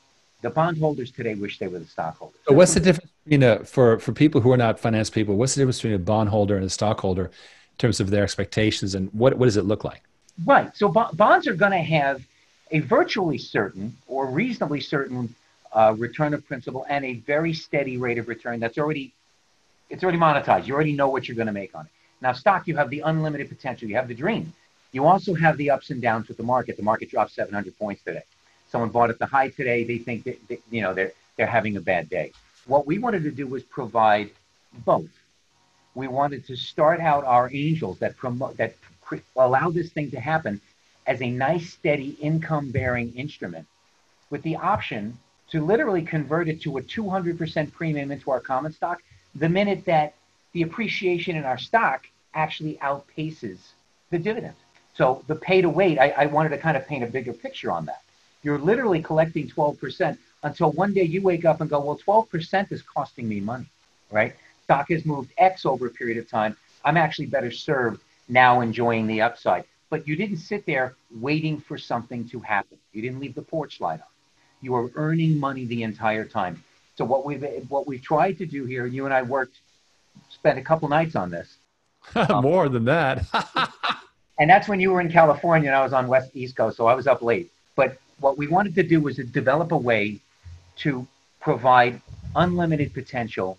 the 0.42 0.50
bondholders 0.50 1.12
today 1.12 1.36
wish 1.36 1.60
they 1.60 1.68
were 1.68 1.80
the 1.80 1.86
stockholders. 1.86 2.40
So 2.48 2.54
what's 2.54 2.74
the 2.74 2.80
difference 2.80 3.12
between 3.26 3.44
a, 3.44 3.66
for 3.66 4.00
for 4.00 4.14
people 4.14 4.40
who 4.42 4.52
are 4.52 4.58
not 4.58 4.80
finance 4.80 5.10
people? 5.10 5.36
What's 5.36 5.56
the 5.56 5.62
difference 5.62 5.78
between 5.78 5.96
a 5.96 6.00
bondholder 6.00 6.56
and 6.56 6.66
a 6.66 6.70
stockholder 6.70 7.26
in 7.26 7.78
terms 7.78 8.00
of 8.00 8.10
their 8.10 8.24
expectations, 8.24 8.96
and 8.96 9.12
what 9.14 9.38
what 9.38 9.46
does 9.46 9.58
it 9.58 9.66
look 9.66 9.84
like? 9.84 10.04
Right. 10.46 10.76
So 10.78 10.88
bonds 10.88 11.48
are 11.48 11.56
going 11.56 11.74
to 11.74 11.80
have 11.80 12.24
a 12.72 12.80
virtually 12.80 13.38
certain 13.38 13.98
or 14.08 14.28
reasonably 14.28 14.80
certain 14.80 15.36
uh, 15.74 15.96
return 15.98 16.34
of 16.34 16.48
principal, 16.48 16.86
and 16.88 17.04
a 17.04 17.16
very 17.16 17.54
steady 17.54 17.98
rate 17.98 18.18
of 18.18 18.28
return 18.28 18.60
that's 18.60 18.78
already 18.78 19.14
it's 19.90 20.04
already 20.04 20.18
monetized. 20.18 20.68
You 20.68 20.74
already 20.76 20.94
know 20.94 21.10
what 21.10 21.28
you're 21.28 21.36
going 21.36 21.48
to 21.48 21.54
make 21.54 21.76
on 21.76 21.86
it. 21.86 21.92
Now, 22.22 22.34
stock, 22.34 22.68
you 22.68 22.76
have 22.78 22.90
the 22.90 23.02
unlimited 23.02 23.50
potential. 23.50 23.88
You 23.88 23.96
have 23.96 24.08
the 24.08 24.14
dream. 24.14 24.54
You 24.92 25.06
also 25.06 25.34
have 25.36 25.58
the 25.58 25.70
ups 25.70 25.90
and 25.90 26.02
downs 26.02 26.28
with 26.28 26.38
the 26.38 26.44
market. 26.44 26.78
The 26.78 26.84
market 26.84 27.10
dropped 27.10 27.32
700 27.32 27.78
points 27.78 28.04
today. 28.04 28.24
Someone 28.68 28.90
bought 28.90 29.10
at 29.10 29.20
the 29.20 29.26
high 29.26 29.50
today. 29.50 29.84
They 29.84 29.98
think 29.98 30.24
that, 30.26 30.48
that 30.48 30.62
you 30.70 30.82
know 30.82 30.94
they're 30.94 31.12
they're 31.38 31.48
having 31.48 31.78
a 31.78 31.82
bad 31.82 32.10
day. 32.10 32.32
What 32.66 32.86
we 32.86 33.00
wanted 33.00 33.24
to 33.24 33.32
do 33.32 33.48
was 33.48 33.64
provide 33.64 34.32
both. 34.86 35.10
We 35.96 36.08
wanted 36.08 36.46
to 36.48 36.56
start 36.56 37.00
out 37.00 37.24
our 37.24 37.50
angels 37.52 38.00
that 38.00 38.18
promote 38.18 38.58
that 38.58 38.76
allow 39.36 39.70
this 39.70 39.90
thing 39.90 40.12
to 40.12 40.20
happen 40.20 40.62
as 41.08 41.22
a 41.22 41.30
nice, 41.30 41.72
steady 41.72 42.12
income 42.22 42.70
bearing 42.72 43.12
instrument 43.16 43.66
with 44.30 44.44
the 44.44 44.56
option 44.56 45.18
to 45.50 45.66
literally 45.66 46.04
convert 46.04 46.48
it 46.48 46.62
to 46.62 46.78
a 46.78 46.82
200% 46.82 47.72
premium 47.72 48.12
into 48.12 48.30
our 48.30 48.40
common 48.40 48.72
stock 48.72 49.02
the 49.36 49.50
minute 49.50 49.86
that 49.86 50.16
the 50.54 50.64
appreciation 50.64 51.36
in 51.36 51.44
our 51.44 51.58
stock 51.58 52.08
actually 52.34 52.76
outpaces 52.76 53.58
the 54.10 54.18
dividend. 54.18 54.56
So 54.96 55.24
the 55.28 55.36
pay 55.36 55.62
to 55.62 55.70
wait, 55.70 55.98
I, 55.98 56.10
I 56.10 56.26
wanted 56.26 56.50
to 56.50 56.58
kind 56.58 56.76
of 56.76 56.88
paint 56.88 57.04
a 57.04 57.08
bigger 57.08 57.34
picture 57.34 57.72
on 57.72 57.86
that. 57.86 58.02
You're 58.44 58.58
literally 58.58 59.02
collecting 59.02 59.48
12% 59.48 60.18
until 60.44 60.72
one 60.72 60.94
day 60.94 61.04
you 61.04 61.22
wake 61.22 61.46
up 61.46 61.62
and 61.62 61.70
go, 61.70 61.80
well, 61.80 61.98
12% 61.98 62.72
is 62.72 62.82
costing 62.82 63.28
me 63.28 63.40
money, 63.40 63.66
right? 64.12 64.36
Stock 64.64 64.90
has 64.90 65.06
moved 65.06 65.32
X 65.38 65.66
over 65.66 65.88
a 65.88 65.90
period 65.90 66.18
of 66.18 66.30
time. 66.30 66.56
I'm 66.86 66.98
actually 66.98 67.26
better 67.26 67.52
served 67.52 68.02
now 68.30 68.62
enjoying 68.62 69.08
the 69.08 69.22
upside. 69.22 69.66
But 69.90 70.08
you 70.08 70.16
didn't 70.16 70.38
sit 70.38 70.66
there 70.66 70.96
waiting 71.20 71.60
for 71.60 71.78
something 71.78 72.28
to 72.30 72.40
happen. 72.40 72.78
You 72.94 73.02
didn't 73.02 73.20
leave 73.20 73.36
the 73.36 73.42
porch 73.42 73.82
light 73.82 74.00
on. 74.00 74.08
You 74.62 74.76
are 74.76 74.92
earning 74.96 75.40
money 75.40 75.66
the 75.66 75.84
entire 75.84 76.26
time. 76.26 76.64
So 77.00 77.06
what 77.06 77.24
we've 77.24 77.42
what 77.70 77.88
we've 77.88 78.02
tried 78.02 78.38
to 78.40 78.46
do 78.46 78.66
here, 78.66 78.86
you 78.86 79.06
and 79.06 79.14
I 79.14 79.22
worked, 79.22 79.56
spent 80.30 80.60
a 80.60 80.62
couple 80.62 80.90
nights 80.90 81.16
on 81.16 81.32
this. 81.32 81.56
More 82.30 82.68
than 82.68 82.84
that. 82.84 83.26
and 84.38 84.50
that's 84.50 84.68
when 84.68 84.82
you 84.82 84.92
were 84.92 85.00
in 85.00 85.10
California 85.10 85.70
and 85.70 85.78
I 85.78 85.82
was 85.82 85.94
on 85.94 86.10
West 86.10 86.32
East 86.34 86.58
Coast, 86.58 86.76
so 86.76 86.88
I 86.88 86.96
was 86.96 87.08
up 87.08 87.22
late. 87.22 87.50
But 87.78 87.98
what 88.20 88.38
we 88.38 88.48
wanted 88.48 88.76
to 88.76 88.84
do 88.84 89.00
was 89.00 89.16
to 89.16 89.24
develop 89.24 89.72
a 89.72 89.78
way 89.78 90.20
to 90.80 91.08
provide 91.40 92.02
unlimited 92.36 92.94
potential, 92.94 93.58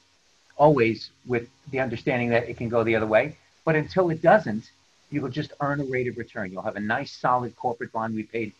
always 0.58 1.08
with 1.26 1.48
the 1.70 1.80
understanding 1.80 2.28
that 2.28 2.46
it 2.46 2.58
can 2.58 2.68
go 2.68 2.84
the 2.84 2.94
other 2.94 3.06
way. 3.06 3.38
But 3.64 3.74
until 3.74 4.10
it 4.10 4.20
doesn't, 4.20 4.70
you 5.10 5.22
will 5.22 5.30
just 5.30 5.54
earn 5.62 5.80
a 5.80 5.84
rate 5.84 6.08
of 6.08 6.18
return. 6.18 6.52
You'll 6.52 6.68
have 6.70 6.76
a 6.76 6.80
nice, 6.80 7.10
solid 7.10 7.56
corporate 7.56 7.90
bond. 7.90 8.14
We 8.14 8.24
paid 8.24 8.52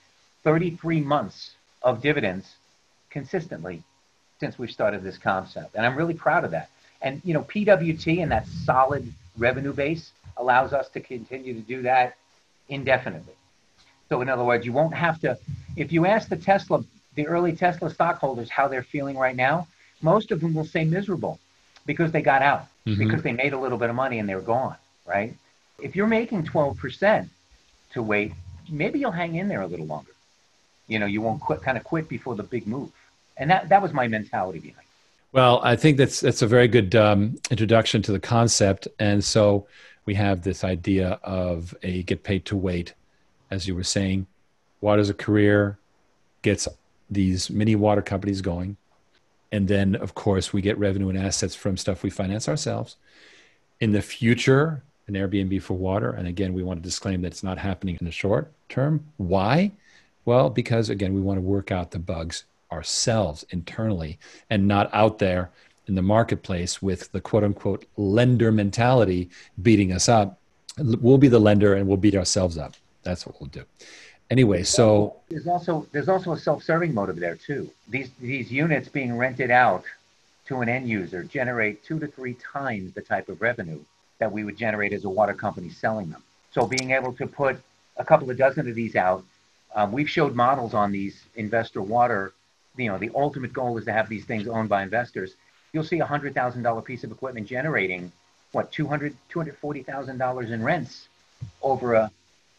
33 0.43 1.03
months 1.03 1.51
of 1.83 2.01
dividends 2.01 2.55
consistently 3.11 3.83
since 4.41 4.59
we 4.59 4.67
started 4.67 5.03
this 5.03 5.19
concept. 5.19 5.77
And 5.77 5.87
I'm 5.87 5.97
really 5.97 6.15
proud 6.15 6.45
of 6.45 6.51
that. 6.51 6.71
And, 7.03 7.21
you 7.25 7.35
know, 7.35 7.43
PWT 7.43 8.23
and 8.23 8.33
that 8.33 8.47
solid 8.47 9.13
revenue 9.39 9.73
base 9.73 10.11
allows 10.37 10.73
us 10.73 10.89
to 10.91 11.01
continue 11.01 11.55
to 11.55 11.61
do 11.61 11.83
that 11.83 12.17
indefinitely. 12.69 13.35
So, 14.09 14.23
in 14.23 14.29
other 14.29 14.45
words, 14.45 14.67
you 14.67 14.73
won't 14.73 14.95
have 14.95 15.21
to, 15.21 15.39
if 15.77 15.93
you 15.93 16.07
ask 16.07 16.29
the 16.29 16.37
Tesla, 16.37 16.83
the 17.15 17.27
early 17.27 17.53
Tesla 17.53 17.91
stockholders 17.91 18.51
how 18.51 18.67
they're 18.67 18.83
feeling 18.83 19.17
right 19.17 19.37
now, 19.37 19.69
most 20.03 20.33
of 20.33 20.41
them 20.41 20.55
will 20.55 20.65
say 20.65 20.85
miserable 20.85 21.39
because 21.87 22.11
they 22.13 22.23
got 22.23 22.43
out, 22.43 22.67
mm-hmm. 22.87 22.99
because 22.99 23.23
they 23.23 23.33
made 23.33 23.53
a 23.53 23.59
little 23.59 23.79
bit 23.79 23.91
of 23.91 23.97
money 23.97 24.19
and 24.19 24.29
they 24.29 24.35
were 24.35 24.41
gone, 24.41 24.77
right? 25.07 25.35
If 25.79 25.95
you're 25.97 26.07
making 26.07 26.45
12% 26.45 27.29
to 27.93 28.03
wait, 28.03 28.33
maybe 28.69 28.99
you'll 28.99 29.11
hang 29.11 29.37
in 29.37 29.49
there 29.49 29.61
a 29.61 29.67
little 29.67 29.87
longer. 29.87 30.13
You 30.89 30.99
know, 30.99 31.07
you 31.07 31.21
won't 31.21 31.41
quit, 31.41 31.63
kind 31.63 31.79
of 31.79 31.85
quit 31.85 32.09
before 32.09 32.35
the 32.35 32.43
big 32.43 32.67
move. 32.67 32.91
And 33.37 33.51
that, 33.51 33.69
that 33.69 33.83
was 33.83 33.93
my 33.93 34.09
mentality 34.09 34.59
behind 34.59 34.81
it. 34.81 34.87
Well, 35.33 35.61
I 35.63 35.77
think 35.77 35.97
that's 35.97 36.19
that's 36.19 36.43
a 36.43 36.47
very 36.47 36.67
good 36.67 36.97
um, 36.97 37.37
introduction 37.53 38.03
to 38.03 38.11
the 38.11 38.19
concept, 38.19 38.89
and 38.99 39.23
so 39.23 39.69
we 40.05 40.15
have 40.15 40.43
this 40.43 40.65
idea 40.65 41.21
of 41.23 41.73
a 41.85 42.03
get 42.03 42.25
paid 42.25 42.45
to 42.47 42.57
wait, 42.57 42.95
as 43.49 43.69
you 43.69 43.77
were 43.77 43.85
saying. 43.85 44.27
Water 44.81 45.01
is 45.01 45.09
a 45.09 45.15
career, 45.15 45.79
gets 46.43 46.67
these 47.09 47.49
mini 47.49 47.77
water 47.77 48.03
companies 48.03 48.41
going, 48.41 48.77
and 49.53 49.69
then 49.69 49.95
of 49.95 50.15
course 50.15 50.53
we 50.53 50.63
get 50.63 50.77
revenue 50.79 51.11
and 51.11 51.19
assets 51.19 51.55
from 51.55 51.77
stuff 51.77 52.03
we 52.03 52.11
finance 52.11 52.49
ourselves. 52.49 52.97
In 53.79 53.93
the 53.93 54.03
future, 54.03 54.83
an 55.11 55.15
Airbnb 55.15 55.63
for 55.63 55.75
water. 55.75 56.11
And 56.11 56.27
again, 56.27 56.55
we 56.55 56.63
want 56.63 56.81
to 56.81 56.83
disclaim 56.83 57.23
that 57.23 57.29
it's 57.29 57.43
not 57.43 57.59
happening 57.59 57.97
in 58.01 58.07
the 58.07 58.13
short 58.13 58.53
term. 58.69 59.05
Why? 59.17 59.73
Well, 60.25 60.51
because 60.51 60.89
again, 60.89 61.15
we 61.15 61.21
want 61.21 61.39
to 61.39 61.43
work 61.43 61.71
out 61.71 61.91
the 61.91 61.99
bugs 61.99 62.45
ourselves 62.73 63.45
internally 63.51 64.19
and 64.51 64.67
not 64.67 64.91
out 64.93 65.19
there 65.19 65.51
in 65.87 65.95
the 65.95 66.03
marketplace 66.03 66.81
with 66.81 67.11
the 67.13 67.21
quote 67.21 67.45
unquote 67.45 67.85
lender 67.97 68.53
mentality 68.53 69.29
beating 69.63 69.93
us 69.93 70.09
up. 70.09 70.39
We'll 70.79 71.19
be 71.19 71.29
the 71.29 71.39
lender 71.39 71.75
and 71.75 71.87
we'll 71.87 71.97
beat 71.97 72.15
ourselves 72.15 72.57
up. 72.57 72.75
That's 73.03 73.27
what 73.27 73.41
we'll 73.41 73.51
do. 73.51 73.65
Anyway, 74.31 74.63
so 74.63 75.17
there's 75.29 75.49
also 75.49 75.87
there's 75.91 76.09
also 76.09 76.33
a 76.33 76.39
self-serving 76.39 76.95
motive 76.95 77.17
there 77.17 77.35
too. 77.35 77.69
These 77.89 78.11
these 78.21 78.53
units 78.53 78.89
being 78.89 79.17
rented 79.17 79.51
out 79.51 79.85
to 80.47 80.61
an 80.61 80.69
end 80.69 80.89
user 80.89 81.25
generate 81.25 81.85
two 81.85 81.99
to 81.99 82.07
three 82.07 82.35
times 82.35 82.95
the 82.95 83.03
type 83.03 83.29
of 83.29 83.43
revenue 83.43 83.81
that 84.19 84.31
we 84.31 84.45
would 84.45 84.57
generate 84.57 84.93
as 84.93 85.05
a 85.05 85.09
water 85.09 85.35
company 85.35 85.71
selling 85.71 86.11
them. 86.11 86.23
So 86.53 86.67
being 86.67 86.93
able 86.93 87.13
to 87.15 87.27
put 87.27 87.61
a 87.97 88.05
couple 88.05 88.31
of 88.31 88.37
dozen 88.37 88.69
of 88.69 88.75
these 88.75 88.95
out, 88.95 89.25
um, 89.75 89.91
we've 89.91 90.09
showed 90.09 90.37
models 90.37 90.75
on 90.75 90.93
these 90.93 91.25
investor 91.35 91.83
water. 91.83 92.33
You 92.77 92.89
know, 92.89 92.99
the 92.99 93.11
ultimate 93.15 93.53
goal 93.53 93.77
is 93.79 93.85
to 93.85 93.93
have 93.93 94.09
these 94.09 94.25
things 94.25 94.49
owned 94.49 94.69
by 94.69 94.83
investors. 94.83 95.35
You'll 95.73 95.85
see 95.85 96.01
a 96.01 96.07
hundred 96.07 96.35
thousand 96.35 96.63
dollar 96.63 96.83
piece 96.83 97.05
of 97.05 97.11
equipment 97.11 97.47
generating 97.47 98.13
what 98.53 98.73
200 98.73 99.15
240,000 99.29 100.19
dollars 100.19 100.51
in 100.51 100.63
rents 100.63 101.09
over 101.63 101.95
a, 101.95 102.11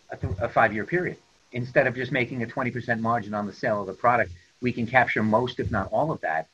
a, 0.09 0.17
th- 0.17 0.33
a 0.39 0.49
five 0.49 0.73
year 0.73 0.85
period. 0.85 1.17
Instead 1.53 1.85
of 1.85 1.95
just 1.95 2.13
making 2.13 2.43
a 2.43 2.45
20% 2.45 3.01
margin 3.01 3.33
on 3.33 3.45
the 3.45 3.51
sale 3.51 3.81
of 3.81 3.87
the 3.87 3.93
product, 3.93 4.31
we 4.61 4.71
can 4.71 4.87
capture 4.87 5.21
most, 5.21 5.59
if 5.59 5.69
not 5.69 5.91
all 5.91 6.11
of 6.11 6.21
that, 6.21 6.47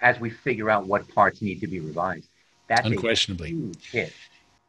as 0.00 0.18
we 0.18 0.30
figure 0.30 0.68
out 0.68 0.86
what 0.86 1.06
parts 1.14 1.40
need 1.40 1.60
to 1.60 1.68
be 1.68 1.78
revised. 1.78 2.26
That's 2.66 2.86
unquestionably 2.86 3.50
huge 3.50 3.90
hit. 3.90 4.12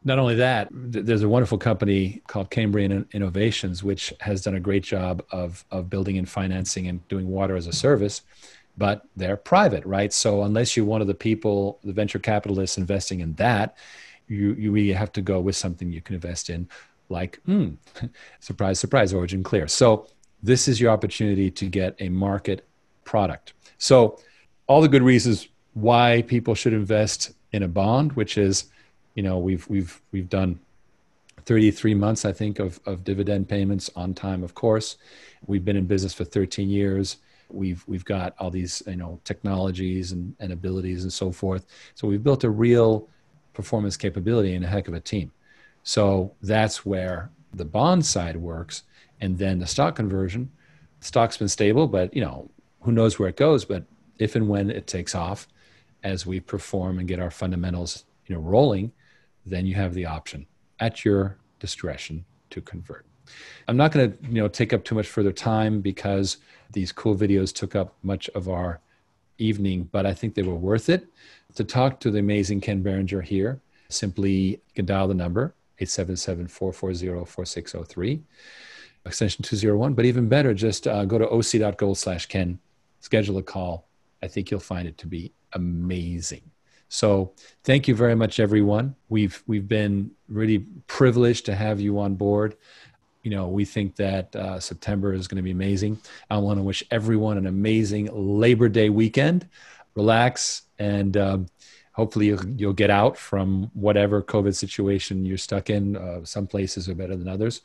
Not 0.08 0.20
only 0.20 0.36
that, 0.36 0.70
there's 0.72 1.24
a 1.24 1.28
wonderful 1.28 1.58
company 1.58 2.22
called 2.28 2.50
Cambrian 2.50 3.06
Innovations, 3.12 3.84
which 3.84 4.14
has 4.22 4.42
done 4.42 4.56
a 4.56 4.60
great 4.60 4.84
job 4.84 5.22
of, 5.34 5.66
of 5.70 5.90
building 5.90 6.18
and 6.18 6.30
financing 6.30 6.88
and 6.88 7.06
doing 7.10 7.28
water 7.28 7.58
as 7.58 7.68
a 7.68 7.74
service, 7.74 8.22
but 8.78 9.06
they're 9.18 9.36
private, 9.36 9.86
right? 9.86 10.14
So 10.14 10.44
unless 10.44 10.78
you're 10.78 10.86
one 10.86 11.02
of 11.02 11.08
the 11.08 11.14
people, 11.14 11.80
the 11.84 11.92
venture 11.92 12.20
capitalists 12.20 12.78
investing 12.78 13.20
in 13.20 13.34
that, 13.34 13.76
you, 14.30 14.54
you 14.54 14.72
really 14.72 14.94
have 14.94 15.12
to 15.12 15.22
go 15.22 15.42
with 15.42 15.58
something 15.58 15.92
you 15.92 16.00
can 16.00 16.16
invest 16.16 16.50
in, 16.50 16.70
like, 17.10 17.42
hmm, 17.46 17.72
surprise, 18.40 18.80
surprise, 18.80 19.14
Origin 19.14 19.44
Clear. 19.44 19.68
So 19.68 20.08
this 20.42 20.70
is 20.70 20.80
your 20.80 20.92
opportunity 20.92 21.52
to 21.52 21.66
get 21.66 21.98
a 22.00 22.08
market 22.08 22.66
product. 23.04 23.52
So 23.78 24.20
all 24.68 24.80
the 24.80 24.88
good 24.88 25.04
reasons 25.04 25.50
why 25.74 26.24
people 26.28 26.56
should 26.56 26.72
invest 26.72 27.34
in 27.52 27.64
a 27.64 27.68
bond, 27.68 28.14
which 28.14 28.38
is, 28.38 28.72
you 29.18 29.24
know, 29.24 29.40
we've 29.40 29.68
we've 29.68 30.00
we've 30.12 30.30
done 30.30 30.60
33 31.46 31.96
months, 31.96 32.24
I 32.24 32.32
think, 32.32 32.60
of, 32.60 32.80
of 32.86 33.04
dividend 33.04 33.50
payments 33.50 33.90
on 33.96 34.14
time, 34.14 34.44
of 34.44 34.54
course. 34.54 34.98
We've 35.48 35.66
been 35.66 35.76
in 35.76 35.86
business 35.86 36.14
for 36.14 36.24
13 36.24 36.70
years. 36.70 37.18
We've 37.50 37.84
we've 37.88 38.06
got 38.06 38.36
all 38.38 38.52
these, 38.52 38.84
you 38.86 38.96
know, 38.96 39.20
technologies 39.24 40.12
and, 40.12 40.36
and 40.40 40.54
abilities 40.54 41.02
and 41.02 41.12
so 41.12 41.32
forth. 41.32 41.66
So 41.96 42.08
we've 42.08 42.24
built 42.24 42.44
a 42.44 42.50
real 42.52 43.10
performance 43.56 43.98
capability 43.98 44.54
and 44.54 44.64
a 44.64 44.68
heck 44.68 44.88
of 44.88 44.94
a 44.94 45.00
team. 45.00 45.32
So 45.82 46.32
that's 46.44 46.86
where 46.86 47.32
the 47.52 47.66
bond 47.66 48.06
side 48.06 48.38
works. 48.38 48.84
And 49.20 49.40
then 49.40 49.58
the 49.58 49.66
stock 49.66 49.96
conversion, 49.96 50.52
stock's 51.00 51.38
been 51.38 51.48
stable, 51.48 51.88
but 51.88 52.14
you 52.14 52.22
know, 52.22 52.52
who 52.82 52.92
knows 52.92 53.18
where 53.18 53.30
it 53.30 53.36
goes. 53.36 53.66
But 53.66 53.84
if 54.20 54.36
and 54.36 54.48
when 54.48 54.70
it 54.70 54.86
takes 54.86 55.16
off, 55.16 55.48
as 56.04 56.28
we 56.28 56.40
perform 56.40 57.00
and 57.00 57.08
get 57.08 57.20
our 57.20 57.32
fundamentals 57.32 58.06
you 58.28 58.36
know 58.36 58.42
rolling 58.42 58.92
then 59.50 59.66
you 59.66 59.76
have 59.76 59.94
the 59.94 60.06
option 60.06 60.46
at 60.80 61.06
your 61.06 61.38
discretion 61.60 62.26
to 62.50 62.62
convert. 62.62 63.06
I'm 63.68 63.78
not 63.78 63.92
going 63.92 64.12
to 64.12 64.18
you 64.28 64.36
know 64.36 64.48
take 64.48 64.74
up 64.74 64.84
too 64.84 64.96
much 64.96 65.08
further 65.08 65.32
time 65.32 65.82
because 65.82 66.38
these 66.72 66.92
cool 66.92 67.16
videos 67.16 67.54
took 67.54 67.76
up 67.76 67.96
much 68.04 68.30
of 68.30 68.50
our 68.50 68.80
evening 69.40 69.88
but 69.92 70.04
i 70.06 70.14
think 70.14 70.34
they 70.34 70.44
were 70.44 70.56
worth 70.56 70.90
it. 70.90 71.08
To 71.56 71.64
talk 71.64 72.00
to 72.02 72.12
the 72.12 72.20
amazing 72.20 72.62
ken 72.62 72.82
berenger 72.82 73.22
here 73.22 73.62
simply 73.90 74.32
you 74.32 74.60
can 74.76 74.86
dial 74.86 75.08
the 75.08 75.14
number 75.14 75.54
877-440-4603 75.82 78.22
extension 79.06 79.44
201 79.44 79.94
but 79.94 80.06
even 80.06 80.28
better 80.28 80.54
just 80.54 80.88
uh, 80.88 81.06
go 81.06 81.18
to 81.18 81.30
oc.gold 81.30 81.98
slash 81.98 82.26
ken 82.26 82.60
schedule 83.00 83.38
a 83.38 83.44
call. 83.44 83.88
I 84.22 84.28
think 84.28 84.52
you'll 84.52 84.60
find 84.60 84.88
it 84.88 84.98
to 85.00 85.08
be 85.08 85.34
amazing. 85.54 86.42
So 86.90 87.34
thank 87.64 87.88
you 87.88 87.96
very 87.96 88.16
much, 88.16 88.40
everyone. 88.40 88.96
We've 89.10 89.42
we've 89.48 89.68
been 89.68 90.12
really 90.28 90.60
privileged 90.88 91.46
to 91.48 91.56
have 91.56 91.80
you 91.80 92.00
on 92.00 92.16
board. 92.16 92.56
You 93.24 93.32
know, 93.32 93.48
we 93.50 93.66
think 93.66 93.98
that 93.98 94.34
uh, 94.36 94.60
September 94.60 95.14
is 95.14 95.28
going 95.28 95.38
to 95.38 95.44
be 95.44 95.52
amazing. 95.52 96.00
I 96.30 96.38
want 96.38 96.60
to 96.60 96.64
wish 96.64 96.84
everyone 96.92 97.38
an 97.38 97.46
amazing 97.46 98.10
Labor 98.14 98.70
Day 98.70 98.90
weekend. 98.90 99.50
Relax 99.96 100.64
and 100.80 101.18
um, 101.18 101.48
hopefully 101.92 102.28
you'll, 102.28 102.48
you'll, 102.52 102.74
get 102.74 102.92
out 102.92 103.18
from 103.18 103.72
whatever 103.74 104.22
COVID 104.22 104.56
situation 104.56 105.26
you're 105.26 105.38
stuck 105.38 105.70
in. 105.70 105.98
Uh, 105.98 106.24
some 106.24 106.46
places 106.48 106.88
are 106.88 106.96
better 106.96 107.18
than 107.18 107.28
others, 107.28 107.62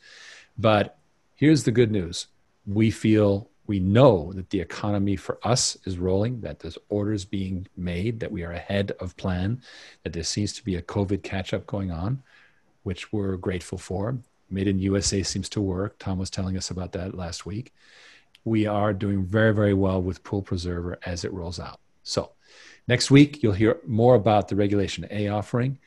but 0.57 0.97
here's 1.35 1.63
the 1.63 1.71
good 1.71 1.91
news: 1.91 2.27
we 2.65 2.89
feel 2.89 3.49
we 3.65 3.79
know 3.79 4.33
that 4.33 4.49
the 4.49 4.59
economy 4.59 5.15
for 5.15 5.39
us 5.43 5.77
is 5.85 5.97
rolling, 5.97 6.41
that 6.41 6.59
there's 6.59 6.77
orders 6.89 7.23
being 7.23 7.67
made, 7.77 8.19
that 8.19 8.31
we 8.31 8.43
are 8.43 8.51
ahead 8.51 8.91
of 8.99 9.15
plan, 9.15 9.61
that 10.03 10.11
there 10.13 10.23
seems 10.23 10.53
to 10.53 10.65
be 10.65 10.75
a 10.75 10.81
COVID 10.81 11.23
catch 11.23 11.53
up 11.53 11.65
going 11.65 11.91
on, 11.91 12.21
which 12.83 13.13
we're 13.13 13.37
grateful 13.37 13.77
for. 13.77 14.17
Made 14.49 14.67
in 14.67 14.79
USA 14.79 15.23
seems 15.23 15.47
to 15.49 15.61
work. 15.61 15.97
Tom 15.97 16.17
was 16.17 16.29
telling 16.29 16.57
us 16.57 16.69
about 16.69 16.91
that 16.91 17.15
last 17.15 17.45
week. 17.45 17.73
We 18.43 18.67
are 18.67 18.93
doing 18.93 19.23
very, 19.23 19.53
very 19.53 19.73
well 19.73 20.01
with 20.01 20.23
Pool 20.23 20.41
Preserver 20.41 20.99
as 21.05 21.23
it 21.23 21.31
rolls 21.31 21.59
out. 21.59 21.79
So, 22.03 22.31
next 22.89 23.09
week, 23.09 23.41
you'll 23.41 23.53
hear 23.53 23.79
more 23.87 24.15
about 24.15 24.49
the 24.49 24.57
Regulation 24.57 25.07
A 25.09 25.29
offering, 25.29 25.79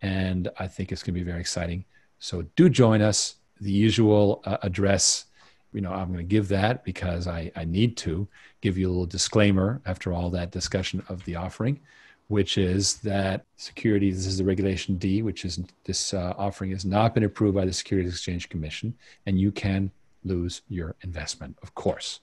and 0.00 0.48
I 0.58 0.68
think 0.68 0.92
it's 0.92 1.02
going 1.02 1.14
to 1.14 1.20
be 1.20 1.28
very 1.28 1.40
exciting. 1.40 1.84
So, 2.20 2.42
do 2.54 2.68
join 2.68 3.02
us. 3.02 3.34
The 3.60 3.72
usual 3.72 4.42
uh, 4.44 4.58
address, 4.62 5.26
you 5.74 5.80
know, 5.80 5.92
I'm 5.92 6.08
going 6.08 6.18
to 6.18 6.24
give 6.24 6.48
that 6.48 6.84
because 6.84 7.26
I, 7.26 7.50
I 7.56 7.64
need 7.64 7.96
to 7.98 8.26
give 8.60 8.78
you 8.78 8.88
a 8.88 8.90
little 8.90 9.06
disclaimer 9.06 9.82
after 9.84 10.12
all 10.12 10.30
that 10.30 10.50
discussion 10.50 11.04
of 11.08 11.24
the 11.24 11.36
offering 11.36 11.80
which 12.28 12.56
is 12.58 12.96
that 12.96 13.44
securities, 13.56 14.16
this 14.16 14.26
is 14.26 14.38
the 14.38 14.44
regulation 14.44 14.96
D, 14.96 15.22
which 15.22 15.44
is 15.44 15.60
this 15.84 16.14
uh, 16.14 16.34
offering 16.38 16.70
has 16.70 16.84
not 16.84 17.14
been 17.14 17.24
approved 17.24 17.54
by 17.54 17.64
the 17.64 17.72
Securities 17.72 18.12
Exchange 18.12 18.48
Commission, 18.48 18.94
and 19.26 19.38
you 19.38 19.52
can 19.52 19.90
lose 20.24 20.62
your 20.68 20.94
investment, 21.02 21.56
of 21.62 21.74
course. 21.74 22.20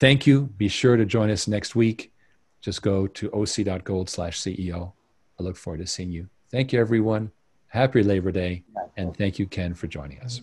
Thank 0.00 0.26
you. 0.26 0.50
Be 0.56 0.68
sure 0.68 0.96
to 0.96 1.04
join 1.04 1.30
us 1.30 1.46
next 1.46 1.76
week. 1.76 2.12
Just 2.60 2.82
go 2.82 3.06
to 3.06 3.32
oc.gold 3.32 4.10
slash 4.10 4.40
CEO. 4.40 4.92
I 5.38 5.42
look 5.42 5.56
forward 5.56 5.78
to 5.78 5.86
seeing 5.86 6.10
you. 6.10 6.28
Thank 6.50 6.72
you, 6.72 6.80
everyone. 6.80 7.30
Happy 7.68 8.02
Labor 8.02 8.32
Day. 8.32 8.64
And 8.96 9.16
thank 9.16 9.38
you, 9.38 9.46
Ken, 9.46 9.74
for 9.74 9.86
joining 9.86 10.20
us. 10.20 10.42